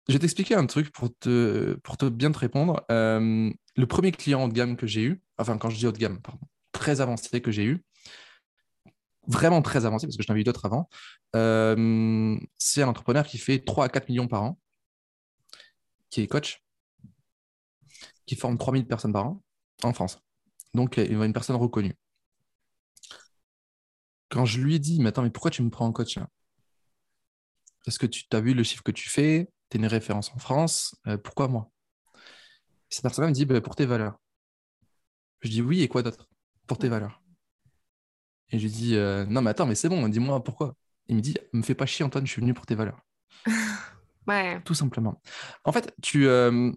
[0.09, 2.83] je vais t'expliquer un truc pour te, pour te bien te répondre.
[2.91, 5.93] Euh, le premier client haut de gamme que j'ai eu, enfin quand je dis haut
[5.93, 6.41] de gamme, pardon,
[6.73, 7.85] très avancé que j'ai eu,
[9.27, 10.89] vraiment très avancé, parce que je n'avais eu d'autres avant,
[11.37, 14.59] euh, c'est un entrepreneur qui fait 3 à 4 millions par an,
[16.11, 16.65] qui est coach,
[18.25, 19.43] qui forme 3000 personnes par an
[19.83, 20.21] en France.
[20.75, 21.95] Donc, une personne reconnue.
[24.31, 26.19] Quand je lui ai dit, mais attends, mais pourquoi tu me prends en coach
[27.87, 29.49] Est-ce que tu as vu le chiffre que tu fais?
[29.71, 31.71] Tu es une référence en France, euh, pourquoi moi?
[32.89, 34.19] Cette personne me dit, bah, pour tes valeurs.
[35.41, 36.29] Je dis oui, et quoi d'autre?
[36.67, 37.23] Pour tes valeurs.
[38.51, 40.75] Et je lui dis, euh, non, mais attends, mais c'est bon, dis-moi pourquoi.
[41.07, 43.01] Il me dit, me fais pas chier, Antoine, je suis venu pour tes valeurs.
[44.27, 44.63] ouais.
[44.63, 45.21] Tout simplement.
[45.65, 46.27] En fait, tu.
[46.27, 46.73] Euh,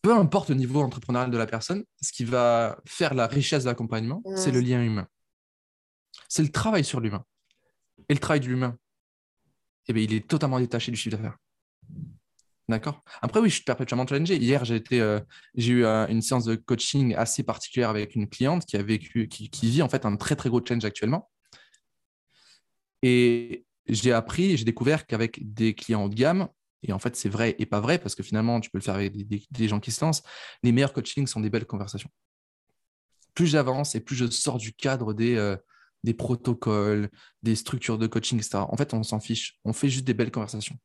[0.00, 3.68] peu importe le niveau entrepreneurial de la personne, ce qui va faire la richesse de
[3.68, 5.08] l'accompagnement, c'est le lien humain.
[6.28, 7.24] C'est le travail sur l'humain.
[8.08, 8.78] Et le travail de l'humain,
[9.88, 11.36] eh bien, il est totalement détaché du chiffre d'affaires.
[12.68, 13.02] D'accord.
[13.22, 14.36] Après, oui, je suis perpétuellement challengé.
[14.36, 15.20] Hier, j'ai euh,
[15.56, 19.48] eu euh, une séance de coaching assez particulière avec une cliente qui a vécu, qui,
[19.70, 21.30] vit en fait un très très gros challenge actuellement.
[23.02, 26.48] Et j'ai appris, j'ai découvert qu'avec des clients haut de gamme,
[26.82, 28.96] et en fait, c'est vrai et pas vrai parce que finalement, tu peux le faire
[28.96, 30.22] avec des, gens qui se lancent.
[30.62, 32.10] Les meilleurs coachings sont des belles conversations.
[33.34, 35.56] Plus j'avance et plus je sors du cadre des, euh,
[36.04, 37.08] des protocoles,
[37.42, 38.58] des structures de coaching, etc.
[38.58, 39.58] En fait, on s'en fiche.
[39.64, 40.78] On fait juste des belles conversations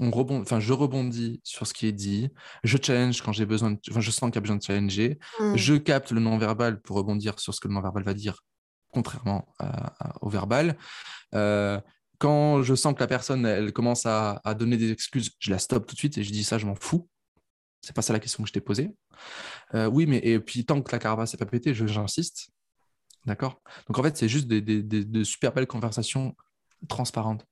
[0.00, 2.30] on rebond, enfin, je rebondis sur ce qui est dit,
[2.64, 5.56] je challenge quand j'ai besoin, enfin, je sens qu'il y a besoin de challenger, mmh.
[5.56, 8.42] je capte le non-verbal pour rebondir sur ce que le non-verbal va dire,
[8.90, 9.46] contrairement
[10.20, 10.76] au verbal.
[11.34, 11.80] Euh,
[12.18, 15.86] quand je sens que la personne, elle commence à, donner des excuses, je la stoppe
[15.86, 17.08] tout de suite et je dis ça, je m'en fous.
[17.82, 18.90] C'est pas ça la question que je t'ai posée.
[19.74, 22.50] Euh, oui, mais et puis tant que la carapace n'est pas pétée, j'insiste.
[23.26, 23.60] D'accord?
[23.88, 26.34] Donc en fait, c'est juste des, de super belles conversations
[26.88, 27.44] transparentes.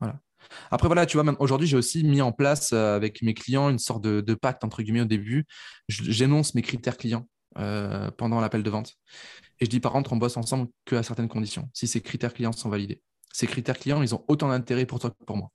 [0.00, 0.20] Voilà.
[0.70, 3.68] Après, voilà, tu vois, même aujourd'hui, j'ai aussi mis en place euh, avec mes clients
[3.70, 5.46] une sorte de, pacte, entre guillemets, au début.
[5.88, 7.26] J'énonce mes critères clients
[7.58, 8.94] euh, pendant l'appel de vente.
[9.60, 12.52] Et je dis, par contre, on bosse ensemble qu'à certaines conditions, si ces critères clients
[12.52, 13.02] sont validés.
[13.32, 15.50] Ces critères clients, ils ont autant d'intérêt pour toi que pour moi.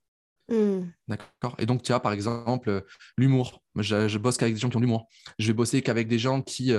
[0.48, 0.90] Hmm.
[1.08, 1.54] D'accord?
[1.58, 2.80] Et donc, tu as par exemple euh,
[3.16, 3.62] l'humour.
[3.76, 5.08] Je, je, bosse qu'avec des gens qui ont l'humour.
[5.38, 6.72] Je vais bosser qu'avec des gens qui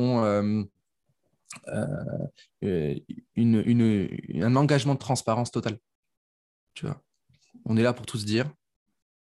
[0.00, 0.22] ont
[2.62, 5.78] un engagement de transparence totale.
[6.74, 7.00] Tu vois?
[7.64, 8.50] On est là pour tout se dire.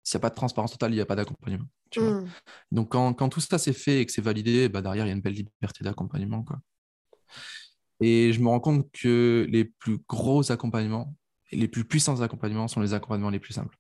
[0.03, 1.67] S'il n'y a pas de transparence totale, il n'y a pas d'accompagnement.
[1.97, 2.27] Mm.
[2.73, 5.15] Donc, quand, tout ça c'est fait et que c'est validé, bah, derrière, il y a
[5.15, 6.45] une belle liberté d'accompagnement.
[8.01, 11.15] Et je me rends compte que les plus gros accompagnements
[11.51, 13.77] et les plus puissants accompagnements sont les accompagnements les plus simples.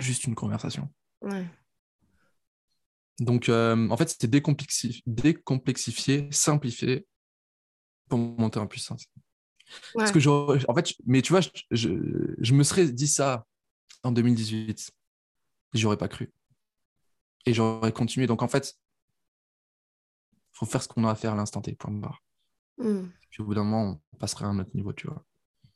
[0.00, 0.90] Juste une conversation.
[3.20, 7.06] Donc, euh, en fait, c'était décomplexifier, simplifier
[8.08, 9.06] pour monter en puissance.
[9.94, 11.88] Parce que en fait, mais tu vois, je,
[12.38, 13.46] je, me serais dit ça
[14.02, 14.90] en 2018.
[15.74, 16.32] J'aurais pas cru.
[17.46, 18.26] Et j'aurais continué.
[18.26, 18.74] Donc en fait,
[20.32, 22.22] il faut faire ce qu'on a à faire à l'instant T, point barre.
[22.78, 23.08] Hmm.
[23.30, 25.24] Puis au bout d'un moment, on passerait à un autre niveau, tu vois.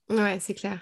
[0.09, 0.81] Ouais, c'est clair.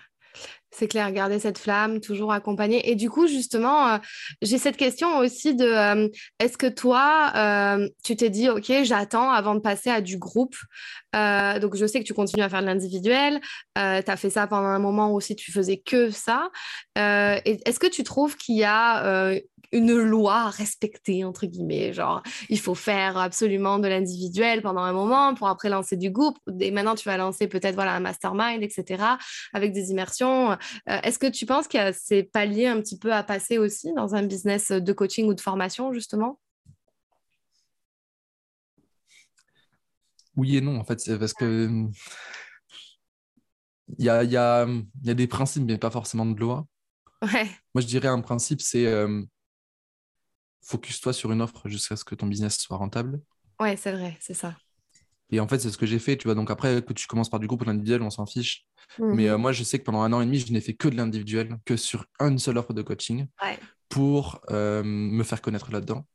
[0.71, 2.91] C'est clair, garder cette flamme, toujours accompagner.
[2.91, 3.99] Et du coup, justement, euh,
[4.43, 9.31] j'ai cette question aussi de euh, est-ce que toi, euh, tu t'es dit, OK, j'attends
[9.31, 10.57] avant de passer à du groupe
[11.15, 13.41] Donc, je sais que tu continues à faire de l'individuel.
[13.75, 16.51] tu as fait ça pendant un moment aussi, tu faisais que ça.
[16.95, 19.33] est-ce que tu trouves qu'il y a
[19.73, 21.93] une loi à respecter, entre guillemets.
[21.93, 26.39] Genre, il faut faire absolument de l'individuel pendant un moment pour après lancer du groupe.
[26.61, 29.03] Et maintenant, tu vas lancer peut-être voilà, un mastermind, etc.,
[29.53, 30.53] avec des immersions.
[30.53, 30.57] Euh,
[31.03, 33.93] est-ce que tu penses qu'il y a ces paliers un petit peu à passer aussi
[33.95, 36.39] dans un business de coaching ou de formation, justement?
[40.37, 41.89] Oui et non, en fait, c'est parce que
[43.99, 44.67] il y a, y, a,
[45.03, 46.67] y a, des principes, mais pas forcément de loi.
[47.23, 47.49] Ouais.
[47.75, 49.23] Moi, je dirais un principe, c'est euh,
[50.63, 53.21] focus-toi sur une offre jusqu'à ce que ton business soit rentable.
[53.61, 54.57] Ouais, c'est vrai, c'est ça.
[55.31, 56.17] Et en fait, c'est ce que j'ai fait.
[56.17, 58.65] Tu vois, donc après, que tu commences par du groupe ou l'individuel, on s'en fiche.
[58.99, 59.31] Mais mhm.
[59.31, 60.97] euh, moi, je sais que pendant un an et demi, je n'ai fait que de
[60.97, 63.27] l'individuel, que sur une seule offre de coaching
[63.89, 66.07] pour euh, me faire connaître là-dedans.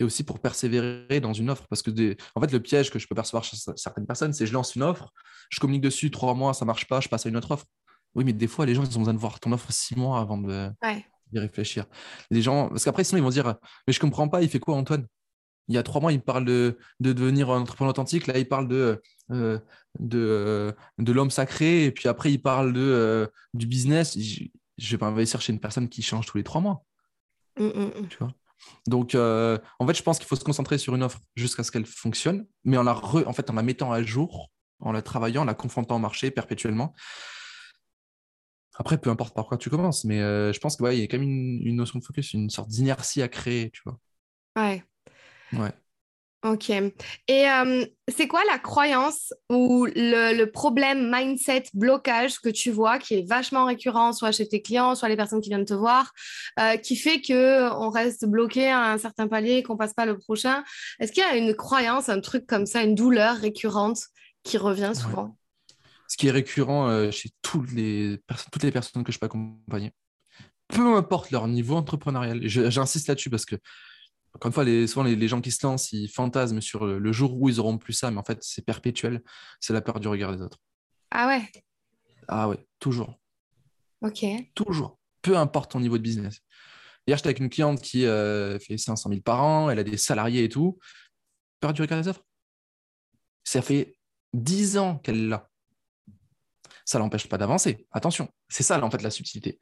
[0.00, 1.66] Et aussi pour persévérer dans une offre.
[1.68, 2.16] Parce que, des...
[2.34, 4.82] en fait, le piège que je peux percevoir chez certaines personnes, c'est je lance une
[4.82, 5.12] offre,
[5.50, 7.66] je communique dessus trois mois, ça marche pas, je passe à une autre offre.
[8.14, 10.20] Oui, mais des fois, les gens, ils ont besoin de voir ton offre six mois
[10.20, 11.04] avant de, ouais
[11.40, 11.86] réfléchir.
[12.30, 13.54] Les gens, parce qu'après, sinon, ils vont dire
[13.86, 15.06] Mais je comprends pas, il fait quoi, Antoine?
[15.68, 18.26] Il y a trois mois, il parle de, de devenir un entrepreneur authentique.
[18.26, 19.58] Là, il parle de, euh,
[19.98, 21.86] de, euh, de l'homme sacré.
[21.86, 24.18] Et puis après, il parle de, euh, du business.
[24.18, 26.84] Je vais pas investir chez une personne qui change tous les trois mois.
[27.58, 28.08] Mm, mm, mm.
[28.08, 28.32] Tu vois?
[28.86, 31.86] Donc, en fait, je pense qu'il faut se concentrer sur une offre jusqu'à ce qu'elle
[31.86, 35.46] fonctionne, mais en la, en fait, en la mettant à jour, en la travaillant, en
[35.46, 36.94] la confrontant au marché perpétuellement.
[38.76, 41.18] Après, peu importe par quoi tu commences, mais je pense qu'il ouais, y a quand
[41.18, 43.98] même une, une, notion de focus, une sorte d'inertie à créer, tu vois.
[44.56, 44.82] Ouais.
[45.52, 45.72] Ouais.
[46.44, 46.68] Ok.
[46.68, 53.14] Et euh, c'est quoi la croyance ou le, problème, mindset, blocage que tu vois qui
[53.14, 56.12] est vachement récurrent, soit chez tes clients, soit les personnes qui viennent te voir,
[56.60, 60.04] euh, qui fait que on reste bloqué à un certain palier et qu'on passe pas
[60.04, 60.62] le prochain?
[61.00, 64.00] Est-ce qu'il y a une croyance, un truc comme ça, une douleur récurrente
[64.42, 65.38] qui revient souvent?
[66.08, 68.20] Ce qui est récurrent euh, chez toutes les,
[68.52, 69.92] toutes les personnes que je peux accompagner,
[70.68, 73.56] peu importe leur niveau entrepreneurial, j'insiste là-dessus parce que
[74.34, 77.40] encore une fois, les, souvent les, gens qui se lancent, ils fantasment sur le, jour
[77.40, 79.22] où ils auront plus ça, mais en fait, c'est perpétuel.
[79.60, 80.58] C'est la peur du regard des autres.
[81.12, 81.48] Ah ouais?
[82.26, 83.14] Ah ouais, toujours.
[84.00, 84.24] Ok.
[84.54, 84.98] Toujours.
[85.22, 86.40] Peu importe ton niveau de business.
[87.06, 89.96] Hier, j'étais avec une cliente qui euh, fait 500 000 par an, elle a des
[89.96, 90.78] salariés et tout.
[91.60, 92.24] Peur du regard des autres?
[93.44, 93.96] Ça fait
[94.32, 95.48] 10 ans qu'elle l'a.
[96.84, 97.86] Ça l'empêche pas d'avancer.
[97.92, 99.58] Attention, c'est ça en fait la subtilité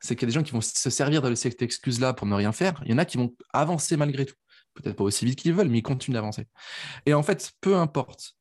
[0.00, 2.34] c'est qu'il y a des gens qui vont se servir de cette excuse-là pour ne
[2.34, 2.80] rien faire.
[2.84, 4.34] Il y en a qui vont avancer malgré tout.
[4.74, 6.46] Peut-être pas aussi vite qu'ils veulent, mais ils continuent d'avancer.
[7.06, 8.36] Et en fait, peu importe.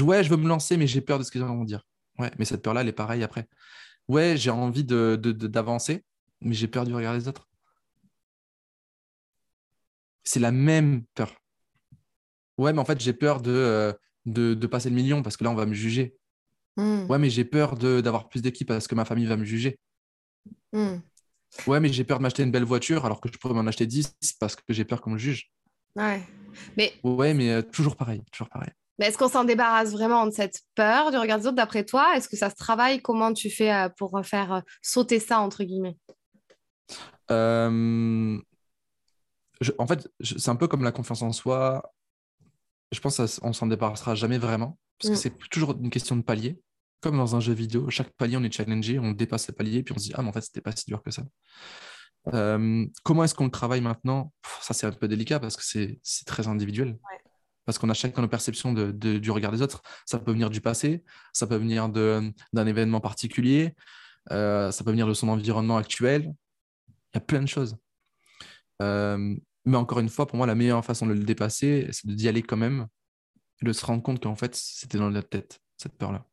[0.00, 1.86] Ouais, je veux me lancer, mais j'ai peur de ce gens vont dire.
[2.18, 3.48] Ouais, mais cette peur-là, elle est pareille après.
[4.08, 6.02] Ouais, j'ai envie d'avancer, de,
[6.40, 7.48] mais j'ai peur du regard des autres.
[10.24, 11.32] C'est la même peur.
[12.58, 13.92] Ouais, mais en fait, j'ai peur de, euh,
[14.26, 16.16] de, passer le million parce que là, on va me juger.
[16.76, 17.06] Hmm.
[17.08, 19.78] Ouais, mais j'ai peur d'avoir plus d'équipes parce que ma famille va me juger.
[20.72, 20.96] Hmm.
[21.66, 23.86] Ouais, mais j'ai peur de m'acheter une belle voiture alors que je pourrais m'en acheter
[23.86, 25.50] 10 parce que j'ai peur qu'on me juge.
[25.96, 26.22] Ouais.
[26.76, 26.92] Mais...
[27.04, 28.70] Ouais, mais euh, toujours pareil, toujours pareil.
[28.98, 32.16] Mais est-ce qu'on s'en débarrasse vraiment de cette peur du regard des autres d'après toi?
[32.16, 33.00] Est-ce que ça se travaille?
[33.00, 35.96] Comment tu fais euh, pour faire euh, sauter ça, entre guillemets?
[37.30, 38.40] En
[39.86, 41.82] fait, c'est un peu comme la confiance en soi.
[42.92, 45.16] Je pense qu'on s'en débarrassera jamais vraiment parce que hmm.
[45.16, 46.58] c'est toujours une question de palier
[47.04, 49.94] comme dans un jeu vidéo, chaque palier, on est challengé, on dépasse le palier, puis
[49.94, 51.22] on se dit, ah, mais en fait, c'était pas si dur que ça.
[52.32, 54.32] Euh, comment est-ce qu'on le travaille maintenant?
[54.62, 56.96] Ça, c'est un peu délicat parce que c'est très individuel.
[57.66, 59.82] Parce qu'on a chacun nos perceptions de, du regard des autres.
[60.06, 63.74] Ça peut venir du passé, ça peut venir d'un événement particulier,
[64.32, 66.32] euh, ça peut venir de son environnement actuel.
[66.88, 67.76] Il y a plein de choses.
[68.80, 69.36] Euh,
[69.66, 72.42] mais encore une fois, pour moi, la meilleure façon de le dépasser, c'est d'y aller
[72.42, 72.86] quand même
[73.62, 76.26] et de se rendre compte qu'en fait, c'était dans notre tête, cette peur-là.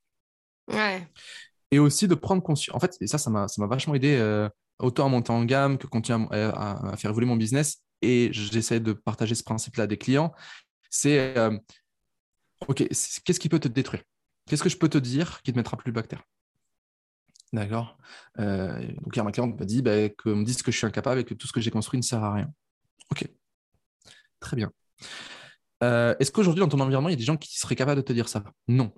[1.72, 2.76] Et aussi de prendre conscience.
[2.76, 4.50] En fait, et ça, ça m'a vachement aidé euh,
[4.80, 7.82] autant à monter en gamme que continuer à, faire évoluer mon business.
[8.02, 10.34] Et j'essaie de partager ce principe-là des clients.
[10.90, 11.58] C'est euh,
[12.68, 14.04] OK, qu'est-ce qui peut te détruire?
[14.48, 16.24] Qu'est-ce que je peux te dire qui te mettra plus bactère?
[17.54, 17.98] D'accord?
[18.40, 21.22] Euh, Donc, hier, ma cliente m'a dit bah, que me dise que je suis incapable
[21.22, 22.52] et que tout ce que j'ai construit ne sert à rien.
[23.12, 23.28] OK.
[24.40, 24.72] Très bien.
[25.82, 28.14] Est-ce qu'aujourd'hui, dans ton environnement, il y a des gens qui seraient capables de te
[28.14, 28.44] dire ça?
[28.68, 28.94] Non.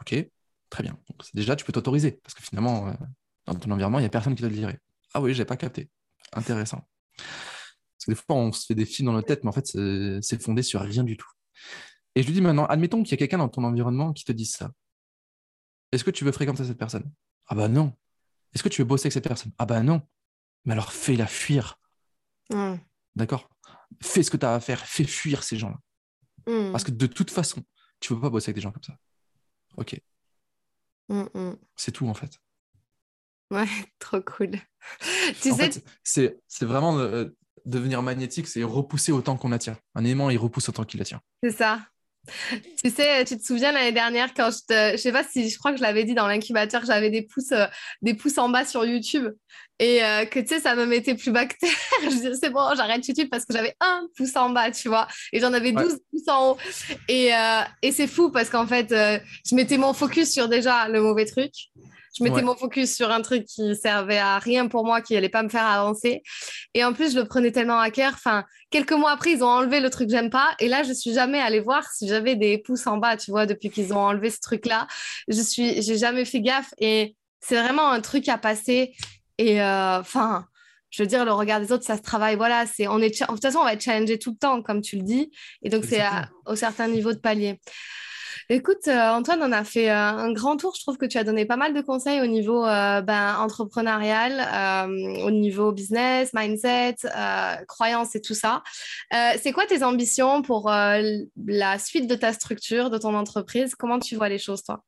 [0.00, 0.14] OK.
[0.70, 0.92] Très bien.
[1.08, 2.92] Donc, déjà, tu peux t'autoriser, parce que finalement, euh,
[3.46, 4.78] dans ton environnement, il n'y a personne qui te le dirait.
[5.14, 5.90] Ah oui, je n'ai pas capté.
[6.32, 6.86] Intéressant.
[7.16, 9.66] Parce que des fois, on se fait des films dans notre tête, mais en fait,
[10.22, 11.28] c'est fondé sur rien du tout.
[12.14, 14.32] Et je lui dis maintenant, admettons qu'il y a quelqu'un dans ton environnement qui te
[14.32, 14.70] dise ça.
[15.92, 17.10] Est-ce que tu veux fréquenter cette personne?
[17.46, 17.92] Ah bah non.
[18.54, 19.52] Est-ce que tu veux bosser avec cette personne?
[19.58, 20.02] Ah bah non.
[20.64, 21.80] Mais alors fais-la fuir.
[23.16, 23.50] D'accord?
[24.02, 24.84] Fais ce que tu as à faire.
[24.86, 25.78] Fais fuir ces gens-là.
[26.46, 26.72] Hmm.
[26.72, 27.62] Parce que de toute façon,
[28.00, 28.96] tu ne peux pas bosser avec des gens comme ça.
[29.76, 30.00] Ok.
[31.08, 31.56] Mm, mm.
[31.76, 32.38] C'est tout en fait.
[33.50, 33.66] Ouais,
[33.98, 34.52] trop cool.
[35.42, 35.52] tu
[36.04, 36.38] sais...
[36.46, 37.26] c'est vraiment euh,
[37.66, 39.76] devenir magnétique, c'est repousser autant qu'on attire.
[39.94, 41.20] Un aimant, il repousse autant qu'il attire.
[41.42, 41.80] C'est ça.
[42.82, 45.58] Tu sais, tu te souviens l'année dernière quand je te, je sais pas si je
[45.58, 47.66] crois que je l'avais dit dans l'incubateur, j'avais des pouces, euh,
[48.02, 49.28] des pouces en bas sur YouTube
[49.78, 51.70] et euh, que tu sais, ça me mettait plus bactère.
[52.02, 55.08] je disais c'est bon, j'arrête YouTube parce que j'avais un pouce en bas, tu vois,
[55.32, 56.56] et j'en avais 12 pouces en haut.
[57.08, 61.00] Et, euh, et c'est fou parce qu'en fait, je mettais mon focus sur déjà le
[61.00, 61.52] mauvais truc
[62.16, 65.28] je mettais mon focus sur un truc qui servait à rien pour moi, qui allait
[65.28, 66.22] pas me faire avancer.
[66.74, 68.12] Et en plus, je le prenais tellement à cœur.
[68.14, 70.48] Enfin, quelques mois après, ils ont enlevé le truc que j'aime pas.
[70.58, 73.46] Et là, je suis jamais allée voir si j'avais des pouces en bas, tu vois,
[73.46, 74.88] depuis qu'ils ont enlevé ce truc-là.
[75.28, 76.74] Je suis, j'ai jamais fait gaffe.
[76.78, 78.94] Et c'est vraiment un truc à passer.
[79.38, 80.46] Et euh, enfin.
[80.90, 82.34] je veux dire, le regard des autres, ça se travaille.
[82.34, 84.80] Voilà, c'est, on est, de toute façon, on va être challengé tout le temps, comme
[84.80, 85.30] tu le dis.
[85.62, 86.02] Et donc, c'est
[86.46, 87.60] au certain niveau de palier.
[88.48, 90.74] Écoute, euh, Antoine, on a fait euh, un grand tour.
[90.76, 94.88] Je trouve que tu as donné pas mal de conseils au niveau euh, ben, entrepreneurial,
[95.24, 96.96] au niveau business, mindset,
[97.68, 98.62] croyances et tout ça.
[99.10, 103.74] c'est quoi tes ambitions pour la suite de ta structure, de ton entreprise?
[103.74, 104.82] Comment tu vois les choses, toi?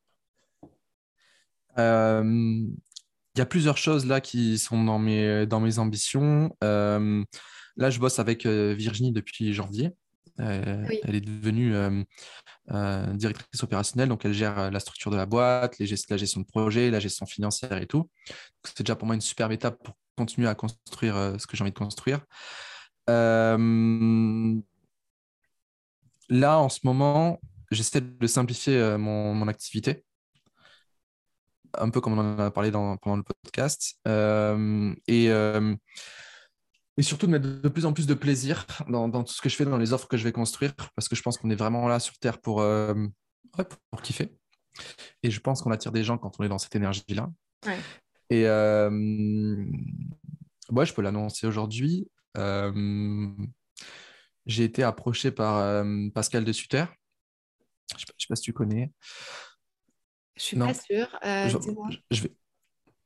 [1.77, 6.55] Il y a plusieurs choses là qui sont dans mes, dans mes ambitions.
[6.61, 9.93] là, je bosse avec Virginie depuis janvier.
[10.39, 12.03] Elle est devenue euh,
[12.69, 16.91] directrice opérationnelle, donc elle gère la structure de la boîte, les la gestion de projet,
[16.91, 18.09] la gestion financière et tout.
[18.65, 21.73] C'est déjà pour moi une superbe étape pour continuer à construire ce que j'ai envie
[21.73, 22.21] de construire.
[23.09, 23.57] là,
[26.59, 27.41] en ce moment,
[27.71, 30.05] j'essaie de simplifier mon, mon, activité,
[31.75, 33.99] un peu comme on en a parlé dans, pendant le podcast.
[34.07, 35.31] et
[36.99, 39.57] et surtout de mettre de plus en plus de plaisir dans, tout ce que je
[39.57, 41.89] fais, dans les offres que je vais construire, parce que je pense qu'on est vraiment
[41.89, 42.95] là sur Terre pour, euh,
[43.91, 44.31] pour kiffer.
[45.23, 47.31] Et je pense qu'on attire des gens quand on est dans cette énergie-là.
[48.31, 48.91] Et euh,
[50.71, 52.09] ouais, je peux l'annoncer aujourd'hui.
[52.37, 53.31] Euh,
[54.47, 56.85] j'ai été approché par euh, Pascal de Sutter.
[57.91, 58.91] Je ne sais, pas si tu connais.
[60.37, 61.09] Je suis pas sûre.
[61.23, 61.59] je,
[62.11, 62.35] je, vais,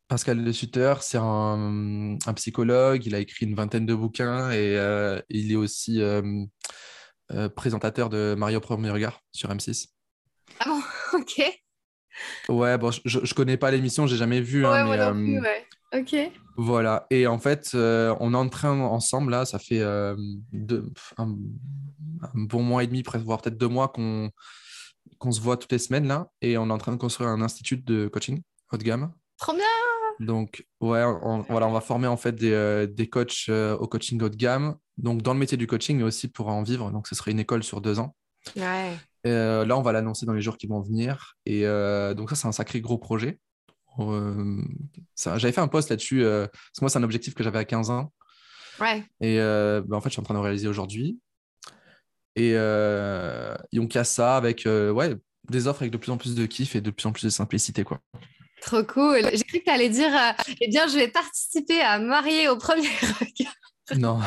[0.08, 3.04] Pascal Le Sutter, c'est un, psychologue.
[3.06, 6.44] Il a écrit une vingtaine de bouquins et euh, il est aussi euh,
[7.32, 9.88] euh, présentateur de Mario Premier Regard sur M6.
[10.60, 10.80] Ah bon,
[11.18, 11.42] ok.
[12.48, 14.64] Ouais, bon, je, ne connais pas l'émission, j'ai jamais vu.
[14.64, 15.66] Hein, ouais, moi non plus, ouais.
[15.92, 16.14] Ok.
[16.56, 17.06] Voilà.
[17.10, 19.82] Et en fait, on est en train ensemble là, ça fait
[20.52, 20.88] deux,
[21.18, 21.36] un,
[22.34, 24.30] bon mois et demi, voire peut-être deux mois qu'on
[25.18, 27.40] qu'on se voit toutes les semaines là, et on est en train de construire un
[27.40, 28.42] institut de coaching
[28.72, 29.12] haut de gamme.
[29.38, 29.64] Trop bien.
[30.20, 33.86] Donc, ouais, on, voilà, on va former en fait des, euh, des coachs euh, au
[33.86, 36.90] coaching haut de gamme, donc dans le métier du coaching, mais aussi pour en vivre.
[36.90, 38.14] Donc, ce serait une école sur deux ans.
[38.56, 38.96] Ouais.
[39.26, 41.34] Euh, là, on va l'annoncer dans les jours qui vont venir.
[41.44, 41.62] Et
[42.14, 43.38] donc, ça, c'est un sacré gros projet.
[45.16, 47.90] J'avais fait un post là-dessus, parce que moi, c'est un objectif que j'avais à 15
[47.90, 48.12] ans.
[48.80, 49.04] Ouais.
[49.20, 51.18] Et ben, en fait, je suis en train de le réaliser aujourd'hui.
[52.36, 55.16] Et, donc, il y a ça avec ouais,
[55.50, 57.30] des offres avec de plus en plus de kiff et de plus en plus de
[57.30, 57.84] simplicité.
[57.84, 58.00] Quoi.
[58.66, 59.20] Trop cool.
[59.32, 62.56] J'ai cru que tu allais dire euh, Eh bien, je vais participer à marier au
[62.56, 62.88] premier
[63.20, 63.54] regard.
[63.96, 64.18] Non.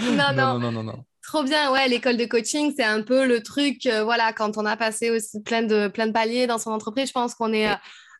[0.00, 3.42] non, non, non, non, non, Trop bien, ouais, l'école de coaching, c'est un peu le
[3.42, 6.70] truc, euh, voilà, quand on a passé aussi plein de, plein de paliers dans son
[6.70, 7.74] entreprise, je pense qu'on est euh,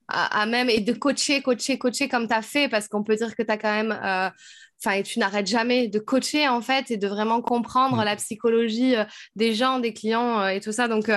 [0.09, 3.37] à, même, et de coacher, coacher, coacher comme tu as fait, parce qu'on peut dire
[3.37, 6.97] que tu as quand même, enfin, et tu n'arrêtes jamais de coacher, en fait, et
[6.97, 8.05] de vraiment comprendre mm.
[8.05, 8.97] la psychologie
[9.37, 10.89] des gens, des clients et tout ça.
[10.89, 11.09] Donc,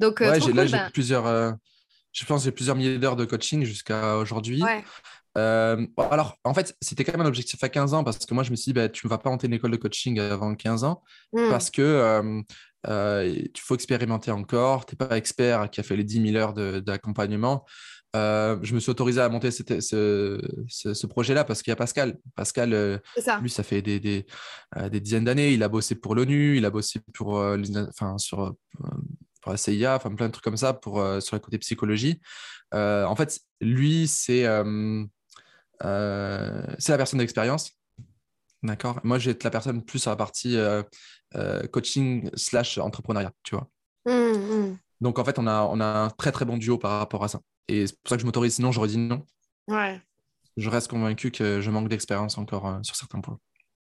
[0.00, 1.54] donc ouais, j'ai, là, j'ai ben plusieurs
[2.14, 4.62] je pense j'ai plusieurs milliers d'heures de coaching jusqu'à aujourd'hui.
[5.36, 8.44] Euh, alors, en fait, c'était quand même un objectif à 15 ans parce que moi,
[8.44, 10.54] je me suis dit, bah, tu ne vas pas monter une école de coaching avant
[10.54, 11.02] 15 ans
[11.32, 11.48] hmm.
[11.50, 12.40] parce que euh,
[12.86, 14.86] euh, tu faut expérimenter encore.
[14.86, 17.64] Tu n'es pas expert qui a fait les 10 000 heures d'accompagnement.
[18.14, 22.16] je me suis autorisé à monter ce, projet-là parce qu'il y a Pascal.
[22.36, 23.02] Pascal,
[23.42, 24.24] lui, ça fait des, des,
[24.88, 25.52] des dizaines d'années.
[25.52, 27.38] Il a bossé pour l'ONU, il a bossé pour,
[27.88, 28.54] enfin, sur
[29.44, 32.18] pour la CIA, enfin plein de trucs comme ça pour, euh, sur le côté psychologie.
[32.72, 35.04] Euh, en fait, lui, c'est euh,
[36.78, 37.72] c'est la personne d'expérience.
[38.62, 39.00] D'accord?
[39.04, 40.56] Moi, je vais être la personne plus sur la partie
[41.72, 43.68] coaching slash entrepreneuriat, tu vois.
[44.06, 44.78] Mmh, mmh.
[45.02, 47.28] Donc, en fait, on a, on a un très, très bon duo par rapport à
[47.28, 47.40] ça.
[47.68, 48.54] Et c'est pour ça que je m'autorise.
[48.54, 49.26] Sinon, j'aurais dit non.
[49.68, 50.00] Ouais.
[50.56, 53.38] Je reste convaincu que je manque d'expérience encore sur certains points.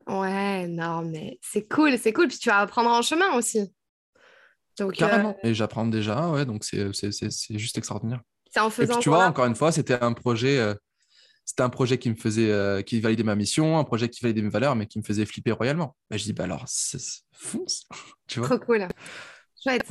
[0.08, 2.28] Ouais, non, mais c'est cool, c'est cool.
[2.28, 3.72] Puis tu vas apprendre en chemin aussi.
[4.94, 5.36] Carrément.
[5.44, 8.22] Euh, Et j'apprends déjà, ouais, donc c'est juste extraordinaire.
[8.52, 8.94] C'est en faisant.
[8.94, 10.60] Et puis, tu vois, encore une fois, c'était un projet.
[10.60, 10.74] Euh,
[11.46, 14.44] c'était un projet qui me faisait, euh, qui validait ma mission, un projet qui validait
[14.44, 15.96] mes valeurs, mais qui me faisait flipper royalement.
[16.12, 16.66] Mais je dis, bah alors,
[17.34, 17.86] fonce,
[18.28, 18.50] tu vois.
[18.50, 18.88] Trop cool.
[19.62, 19.84] Chouette.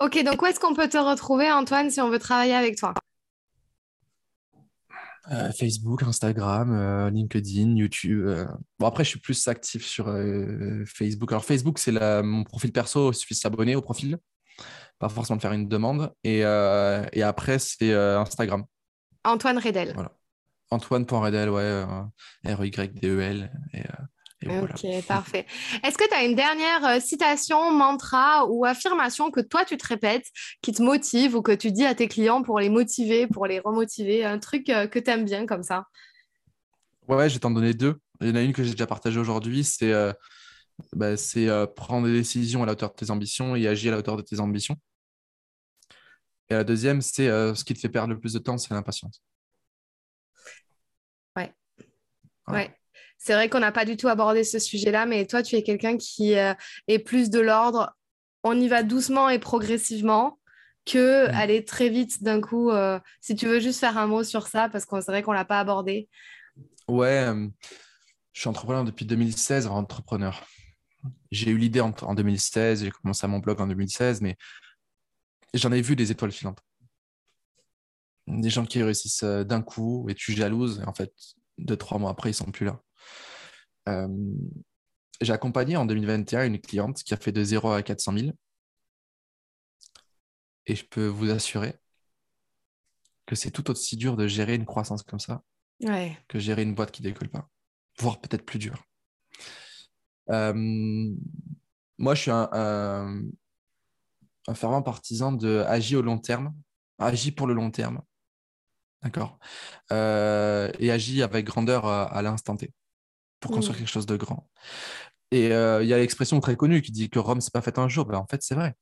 [0.00, 2.94] Ok, donc où est-ce qu'on peut te retrouver, Antoine, si on veut travailler avec toi?
[5.56, 8.28] Facebook, Instagram, LinkedIn, YouTube.
[8.78, 10.06] Bon, après, je suis plus actif sur
[10.86, 11.32] Facebook.
[11.32, 11.92] Alors, Facebook, c'est
[12.22, 13.12] mon profil perso.
[13.12, 14.18] Il suffit de s'abonner au profil
[15.02, 16.12] pas forcément de faire une demande.
[16.22, 18.64] Et, euh, et après, c'est euh, Instagram.
[19.24, 19.92] Antoine Redel.
[19.94, 20.12] Voilà.
[20.70, 21.84] Antoine.redel, ouais, euh,
[22.46, 23.52] R-Y-D-E-L.
[23.74, 23.82] Et,
[24.48, 25.46] ok, parfait.
[25.84, 30.26] Est-ce que tu as une dernière citation, mantra ou affirmation que toi tu te répètes,
[30.62, 33.60] qui te motive ou que tu dis à tes clients pour les motiver, pour les
[33.60, 35.84] remotiver, un truc que tu aimes bien comme ça?
[37.08, 38.00] Ouais, je vais t'en donner deux.
[38.20, 39.92] Il y en a une que j'ai déjà partagée aujourd'hui, c'est
[40.94, 41.14] bah,
[41.76, 44.22] prendre des décisions à la hauteur de tes ambitions et agir à la hauteur de
[44.22, 44.76] tes ambitions.
[46.48, 48.74] Et la deuxième, c'est euh, ce qui te fait perdre le plus de temps, c'est
[48.74, 49.22] l'impatience.
[51.36, 51.52] Ouais.
[52.48, 52.74] Ouais.
[53.24, 55.96] C'est vrai qu'on n'a pas du tout abordé ce sujet-là, mais toi, tu es quelqu'un
[55.96, 56.54] qui euh,
[56.88, 57.94] est plus de l'ordre
[58.42, 60.40] on y va doucement et progressivement
[60.84, 61.34] que Mm.
[61.36, 62.70] aller très vite d'un coup.
[62.70, 65.30] euh, si tu veux juste faire un mot sur ça, parce que c'est vrai qu'on
[65.30, 66.08] l'a pas abordé.
[66.88, 67.48] Ouais, euh,
[68.32, 70.44] je suis entrepreneur depuis 2016, entrepreneur.
[71.30, 74.36] J'ai eu l'idée en, en 2016, j'ai commencé à mon blog en 2016, mais
[75.54, 76.58] j'en ai vu des étoiles filantes.
[78.26, 81.12] Des gens qui réussissent d'un coup et tu jalouses, et en fait,
[81.58, 82.80] deux, trois mois après, ils sont plus là.
[83.88, 84.08] Euh,
[85.20, 88.32] j'ai accompagné en 2021 une cliente qui a fait de 0 à 400 000.
[90.66, 91.76] Et je peux vous assurer
[93.26, 95.42] que c'est tout aussi dur de gérer une croissance comme ça
[95.82, 96.16] Ouais.
[96.28, 97.48] que gérer une boîte qui décolle pas,
[97.98, 98.84] voire peut-être plus dur.
[100.30, 100.52] Euh,
[101.98, 103.22] moi, je suis un, un,
[104.48, 106.54] un fervent partisan de agir au long terme,
[106.98, 108.02] agir pour le long terme,
[109.02, 109.38] d'accord,
[109.92, 112.72] Euh, et agir avec grandeur à, à l'instant T
[113.42, 114.48] pour construire quelque chose de grand.
[115.30, 117.78] Et euh, il y a l'expression très connue qui dit que Rome, c'est pas fait
[117.78, 118.06] un jour.
[118.06, 118.74] Ben, en fait, c'est vrai.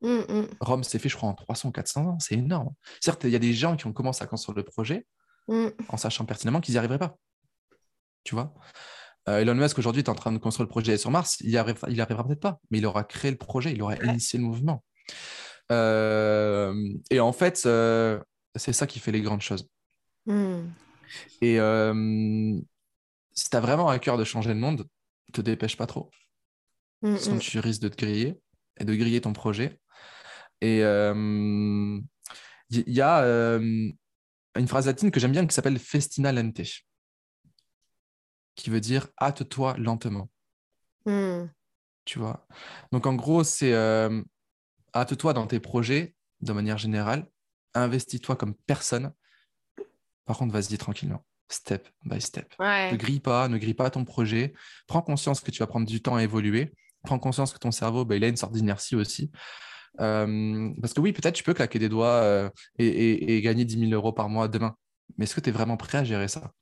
[0.00, 2.18] Mm, mm, Rome s'est fait, je crois, en 300, 400 ans.
[2.18, 2.70] C'est énorme.
[3.00, 5.06] Certes, il y a des gens qui ont commencé à construire le projet,
[5.48, 5.68] mm.
[5.88, 7.16] en sachant pertinemment qu'ils n'y arriveraient pas.
[8.24, 8.54] Tu vois?
[9.28, 11.38] Euh, Elon Musk aujourd'hui est en train de construire le projet sur Mars.
[11.40, 13.94] Il n'y arrivera, il arrivera peut-être pas, mais il aura créé le projet, il aura
[13.94, 14.06] Ouais.
[14.06, 14.84] initié le mouvement.
[15.70, 16.74] Euh,
[17.10, 18.18] et en fait, euh,
[18.54, 19.68] c'est ça qui fait les grandes choses.
[21.42, 21.58] Et
[23.38, 24.88] si tu as vraiment à cœur de changer le monde,
[25.32, 26.10] te dépêche pas trop.
[27.02, 27.40] Mm, Sinon, mm.
[27.40, 28.40] tu risques de te griller
[28.78, 29.80] et de griller ton projet.
[30.60, 32.00] Et euh,
[32.70, 33.90] il y, y a euh,
[34.56, 36.60] une phrase latine que j'aime bien qui s'appelle festina lente,
[38.56, 40.28] qui veut dire hâte-toi lentement.
[41.06, 41.44] Mm.
[42.04, 42.44] Tu vois?
[42.90, 44.20] Donc, en gros, c'est euh,
[44.96, 47.24] hâte-toi dans tes projets de manière générale,
[47.74, 49.12] investis-toi comme personne.
[50.24, 52.54] Par contre, vas-y tranquillement, step by step.
[52.92, 54.52] Ne grille pas, ne grille pas ton projet.
[54.86, 56.72] Prends conscience que tu vas prendre du temps à évoluer.
[57.04, 59.30] Prends conscience que ton cerveau, bah, il a une sorte d'inertie aussi.
[60.00, 63.64] Euh, parce que oui, peut-être tu peux claquer des doigts euh, et, et- et gagner
[63.64, 64.76] 10 000 euros par mois demain.
[65.16, 66.52] Mais est-ce que tu es vraiment prêt à gérer ça?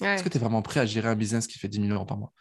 [0.00, 0.08] Ouais.
[0.14, 2.04] Est-ce que tu es vraiment prêt à gérer un business qui fait 10 000 euros
[2.04, 2.32] par mois?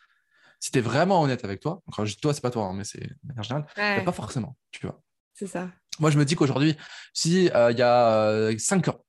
[0.60, 2.74] Si tu es vraiment honnête avec toi, quand je dis toi, c'est pas toi, hein,
[2.74, 3.98] mais c'est de manière générale, Ouais.
[3.98, 5.02] bah, pas forcément, tu vois.
[5.34, 5.70] C'est ça.
[6.00, 6.76] Moi, je me dis qu'aujourd'hui,
[7.14, 9.04] si euh, il y a 5 ans,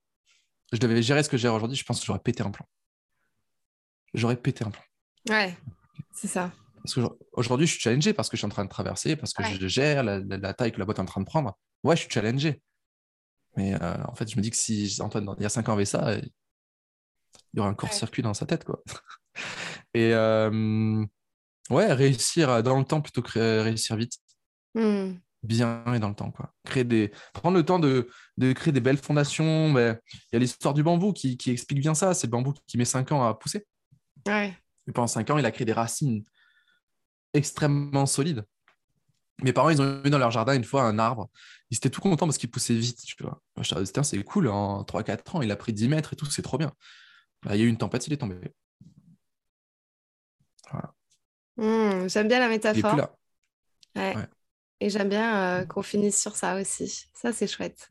[0.72, 2.66] je devais gérer ce que gère aujourd'hui, je pense que j'aurais pété un plan.
[4.14, 4.82] J'aurais pété un plan.
[5.28, 5.56] Ouais.
[6.12, 6.52] C'est ça.
[6.82, 9.42] Parce qu'aujourd'hui, je suis challengé parce que je suis en train de traverser, parce que
[9.42, 9.56] Ouais.
[9.60, 11.58] je gère la, la- la taille que la boîte est en train de prendre.
[11.84, 12.62] Ouais, je suis challengé.
[13.56, 15.72] Mais euh, en fait, je me dis que si Antoine, il y a 5 ans,
[15.74, 16.30] avait ça, il
[17.54, 18.64] y aurait un court-circuit dans sa tête.
[18.64, 18.82] Quoi.
[19.94, 21.04] Et euh,
[21.70, 24.14] ouais, réussir dans le temps plutôt que ré- réussir vite.
[24.74, 25.14] Mm.
[25.42, 26.30] Bien et dans le temps.
[26.30, 26.52] Quoi.
[26.64, 27.12] Créer des...
[27.32, 28.08] Prendre le temps de,
[28.38, 29.70] de créer des belles fondations.
[29.70, 32.14] mais Il y a l'histoire du bambou qui, qui explique bien ça.
[32.14, 33.66] C'est le bambou qui met 5 ans à pousser.
[34.26, 34.56] Ouais.
[34.88, 36.24] Et pendant 5 ans, il a créé des racines
[37.34, 38.44] extrêmement solides.
[39.42, 41.30] Mes parents, ils ont eu dans leur jardin une fois un arbre.
[41.70, 43.00] Ils étaient tout contents parce qu'il poussait vite.
[43.04, 43.40] Tu vois.
[43.56, 46.26] Moi, je disais, c'est cool, en 3-4 ans, il a pris 10 mètres et tout,
[46.26, 46.72] c'est trop bien.
[47.44, 48.36] Bah, il y a eu une tempête, il est tombé.
[51.56, 52.08] Mm.
[52.08, 52.90] J'aime bien la Il est métaphore.
[52.90, 53.14] plus là.
[53.96, 54.16] Ouais.
[54.16, 54.26] Ouais.
[54.80, 57.06] Et j'aime bien euh, qu'on finisse sur ça aussi.
[57.14, 57.88] Ça, c'est chouette.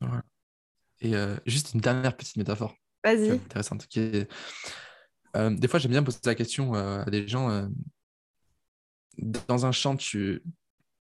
[1.02, 3.32] Et euh, juste une dernière petite métaphore Vas-y.
[3.32, 3.88] intéressante.
[3.88, 4.32] Qui est...
[5.36, 7.70] euh, des fois, j'aime bien poser la question à des gens.
[9.18, 10.42] dans un champ, tu,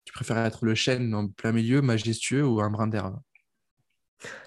[0.04, 3.20] tu préfères être le chêne en plein milieu, majestueux, ou un brin d'herbe?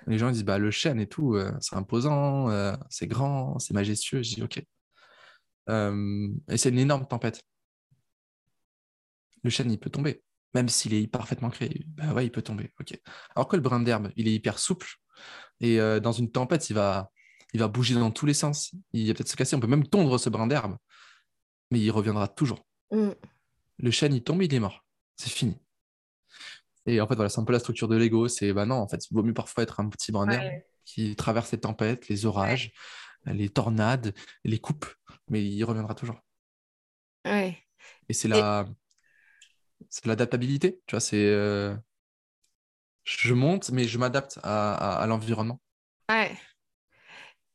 [0.08, 2.50] Les gens disent bah, le chêne et tout, c'est imposant,
[2.90, 4.24] c'est grand, c'est majestueux.
[4.24, 4.58] Je dis ok.
[5.70, 7.42] Et c'est une énorme tempête.
[9.44, 10.22] Le chêne, il peut tomber,
[10.54, 11.86] même s'il est parfaitement créé.
[11.88, 12.74] Bah ouais, il peut tomber.
[12.80, 13.00] Ok.
[13.36, 14.88] Alors que le brin d'herbe, il est hyper souple
[15.60, 17.12] et euh, dans une tempête, il va,
[17.54, 18.74] il va bouger dans tous les sens.
[18.94, 19.56] Il va peut-être se casser.
[19.56, 20.78] On peut même tondre ce brin d'herbe,
[21.72, 22.66] mais il reviendra toujours.
[22.92, 23.10] Mm.
[23.80, 24.86] Le chêne, il tombe, il est mort.
[25.16, 25.58] C'est fini.
[26.86, 28.28] Et en fait, voilà, c'est un peu la structure de l'ego.
[28.28, 30.66] C'est bah non, en fait, il vaut mieux parfois être un petit brin d'herbe Ouais.
[30.86, 32.72] qui traverse les tempêtes, les orages,
[33.26, 34.88] les tornades, les coupes,
[35.30, 36.20] mais il reviendra toujours.
[37.26, 37.58] Ouais.
[38.08, 38.68] Et c'est la,
[39.90, 40.82] c'est l'adaptabilité.
[40.86, 41.76] Tu vois, c'est euh,
[43.04, 45.60] je monte, mais je m'adapte à, l'environnement.
[46.10, 46.32] Ouais.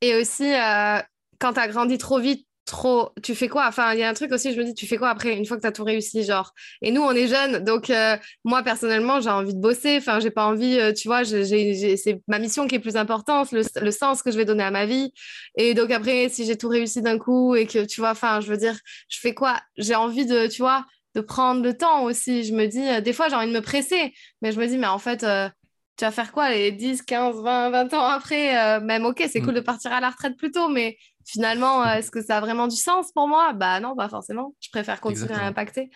[0.01, 0.99] Et aussi, euh,
[1.39, 3.67] quand tu as grandi trop vite, trop, tu fais quoi?
[3.67, 5.45] Enfin, il y a un truc aussi, je me dis, tu fais quoi après, une
[5.45, 6.51] fois que tu as tout réussi, genre?
[6.81, 9.97] Et nous, on est jeunes, donc euh, moi, personnellement, j'ai envie de bosser.
[9.97, 13.91] Enfin, j'ai pas envie, tu vois, c'est ma mission qui est plus importante, le, le
[13.91, 15.13] sens que je vais donner à ma vie.
[15.55, 18.47] Et donc après, si j'ai tout réussi d'un coup et que, tu vois, enfin, je
[18.47, 18.77] veux dire,
[19.09, 19.59] je fais quoi?
[19.77, 20.85] J'ai envie de, tu vois,
[21.15, 22.43] de prendre le temps aussi.
[22.43, 24.77] Je me dis, euh, des fois, j'ai envie de me presser, mais je me dis,
[24.77, 25.49] mais en fait, euh,
[25.97, 28.57] tu vas faire quoi les 10, 15, 20, 20 ans après?
[28.57, 29.45] Euh, Même, ok, c'est Mm.
[29.45, 32.67] cool de partir à la retraite plus tôt, mais finalement, est-ce que ça a vraiment
[32.67, 33.53] du sens pour moi?
[33.53, 34.53] Bah non, pas forcément.
[34.59, 35.45] Je préfère continuer Exactement.
[35.45, 35.89] à impacter.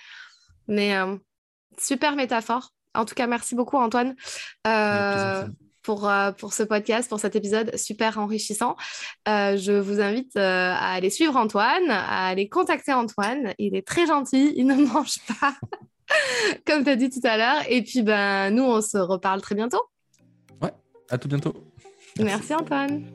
[0.68, 1.16] Mais euh,
[1.78, 2.72] super métaphore.
[2.96, 4.16] En tout cas, merci beaucoup Antoine.
[5.82, 8.76] Pour, pour ce podcast, pour cet épisode super enrichissant.
[9.26, 13.54] je vous invite à aller suivre Antoine, à aller contacter Antoine.
[13.58, 15.54] Il est très gentil, il ne mange pas,
[16.66, 17.64] comme tu as dit tout à l'heure.
[17.70, 19.82] Et puis, ben, nous, on se reparle très bientôt.
[20.62, 20.74] Ouais,
[21.10, 21.54] à tout bientôt.
[22.20, 23.06] Merci Antoine.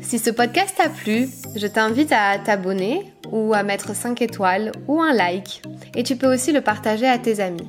[0.00, 5.00] Si ce podcast t'a plu, je t'invite à t'abonner ou à mettre 5 étoiles ou
[5.00, 5.62] un like.
[5.94, 7.68] Et tu peux aussi le partager à tes amis.